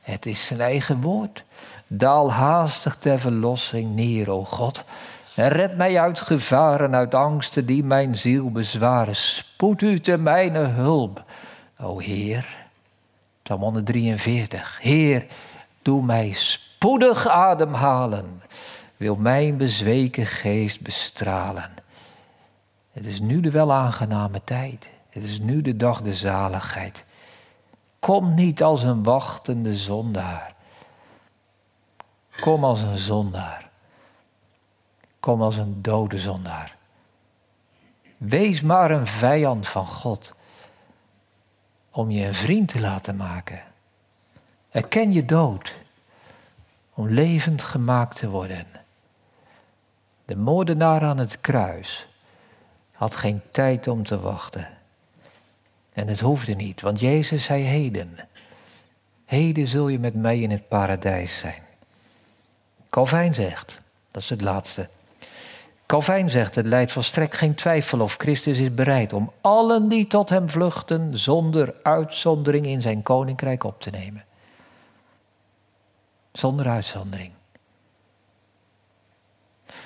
Het 0.00 0.26
is 0.26 0.46
zijn 0.46 0.60
eigen 0.60 1.00
woord. 1.00 1.44
Daal 1.88 2.32
haastig 2.32 2.96
ter 2.96 3.20
verlossing 3.20 3.94
neer, 3.94 4.30
o 4.30 4.44
God. 4.44 4.84
En 5.34 5.48
red 5.48 5.76
mij 5.76 6.00
uit 6.00 6.20
gevaren, 6.20 6.94
uit 6.94 7.14
angsten 7.14 7.66
die 7.66 7.84
mijn 7.84 8.16
ziel 8.16 8.50
bezwaren. 8.50 9.16
Spoed 9.16 9.82
u 9.82 10.00
te 10.00 10.16
mijne 10.16 10.58
hulp, 10.58 11.24
o 11.80 11.98
Heer. 11.98 12.56
Psalm 13.42 13.60
143. 13.60 14.78
Heer, 14.80 15.26
doe 15.82 16.02
mij 16.02 16.32
spoedig 16.32 17.26
ademhalen. 17.28 18.42
Wil 18.96 19.16
mijn 19.16 19.56
bezweken 19.56 20.26
geest 20.26 20.80
bestralen. 20.80 21.70
Het 22.92 23.06
is 23.06 23.20
nu 23.20 23.40
de 23.40 23.50
wel 23.50 23.72
aangename 23.72 24.40
tijd. 24.44 24.88
Het 25.10 25.22
is 25.22 25.40
nu 25.40 25.62
de 25.62 25.76
dag 25.76 26.02
de 26.02 26.14
zaligheid. 26.14 27.04
Kom 27.98 28.34
niet 28.34 28.62
als 28.62 28.82
een 28.82 29.02
wachtende 29.02 29.76
zondaar. 29.76 30.54
Kom 32.40 32.64
als 32.64 32.82
een 32.82 32.98
zondaar. 32.98 33.70
Kom 35.20 35.42
als 35.42 35.56
een 35.56 35.82
dode 35.82 36.18
zondaar. 36.18 36.76
Wees 38.16 38.60
maar 38.62 38.90
een 38.90 39.06
vijand 39.06 39.68
van 39.68 39.86
God 39.86 40.34
om 41.90 42.10
je 42.10 42.26
een 42.26 42.34
vriend 42.34 42.68
te 42.68 42.80
laten 42.80 43.16
maken. 43.16 43.62
Erken 44.70 45.12
je 45.12 45.24
dood 45.24 45.74
om 46.94 47.08
levend 47.08 47.62
gemaakt 47.62 48.16
te 48.18 48.28
worden. 48.28 48.66
De 50.24 50.36
moordenaar 50.36 51.02
aan 51.02 51.18
het 51.18 51.40
kruis 51.40 52.08
had 52.92 53.14
geen 53.14 53.42
tijd 53.50 53.88
om 53.88 54.02
te 54.04 54.20
wachten. 54.20 54.68
En 55.92 56.08
het 56.08 56.20
hoefde 56.20 56.54
niet, 56.54 56.80
want 56.80 57.00
Jezus 57.00 57.44
zei 57.44 57.62
heden. 57.62 58.18
Heden 59.24 59.66
zul 59.66 59.88
je 59.88 59.98
met 59.98 60.14
mij 60.14 60.40
in 60.40 60.50
het 60.50 60.68
paradijs 60.68 61.38
zijn. 61.38 61.66
Calvijn 62.90 63.34
zegt, 63.34 63.80
dat 64.10 64.22
is 64.22 64.30
het 64.30 64.40
laatste. 64.40 64.88
Calvijn 65.86 66.30
zegt, 66.30 66.54
het 66.54 66.66
leidt 66.66 66.92
volstrekt 66.92 67.34
geen 67.34 67.54
twijfel 67.54 68.00
of 68.00 68.14
Christus 68.18 68.58
is 68.58 68.74
bereid 68.74 69.12
om 69.12 69.32
allen 69.40 69.88
die 69.88 70.06
tot 70.06 70.28
hem 70.28 70.50
vluchten 70.50 71.18
zonder 71.18 71.74
uitzondering 71.82 72.66
in 72.66 72.80
zijn 72.80 73.02
koninkrijk 73.02 73.64
op 73.64 73.80
te 73.80 73.90
nemen. 73.90 74.24
Zonder 76.32 76.68
uitzondering. 76.68 77.32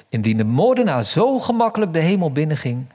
Indien 0.09 0.37
de 0.37 0.45
moordenaar 0.45 1.05
zo 1.05 1.39
gemakkelijk 1.39 1.93
de 1.93 1.99
hemel 1.99 2.33
binnenging, 2.33 2.87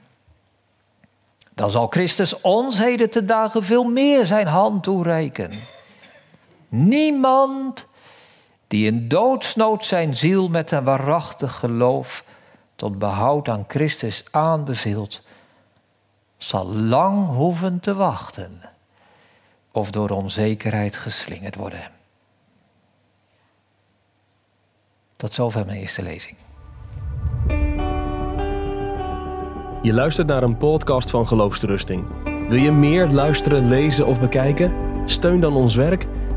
dan 1.54 1.70
zal 1.70 1.86
Christus 1.86 2.40
ons 2.40 2.78
heden 2.78 3.10
te 3.10 3.24
dagen 3.24 3.64
veel 3.64 3.84
meer 3.84 4.26
zijn 4.26 4.46
hand 4.46 4.82
toereiken. 4.82 5.50
Niemand 6.68 7.86
die 8.68 8.86
in 8.86 9.08
doodsnood 9.08 9.84
zijn 9.84 10.16
ziel 10.16 10.48
met 10.48 10.70
een 10.70 10.84
waarachtig 10.84 11.54
geloof 11.54 12.24
tot 12.76 12.98
behoud 12.98 13.48
aan 13.48 13.64
Christus 13.68 14.24
aanbeveelt, 14.30 15.22
zal 16.36 16.66
lang 16.66 17.26
hoeven 17.26 17.80
te 17.80 17.94
wachten 17.94 18.60
of 19.72 19.90
door 19.90 20.10
onzekerheid 20.10 20.96
geslingerd 20.96 21.54
worden. 21.54 21.90
Tot 25.16 25.34
zover 25.34 25.66
mijn 25.66 25.78
eerste 25.78 26.02
lezing. 26.02 26.36
Je 29.82 29.92
luistert 29.92 30.26
naar 30.26 30.42
een 30.42 30.56
podcast 30.56 31.10
van 31.10 31.26
Geloofsterusting. 31.26 32.06
Wil 32.48 32.58
je 32.58 32.72
meer 32.72 33.06
luisteren, 33.06 33.68
lezen 33.68 34.06
of 34.06 34.20
bekijken? 34.20 34.72
Steun 35.04 35.40
dan 35.40 35.54
ons 35.54 35.74
werk 35.74 36.06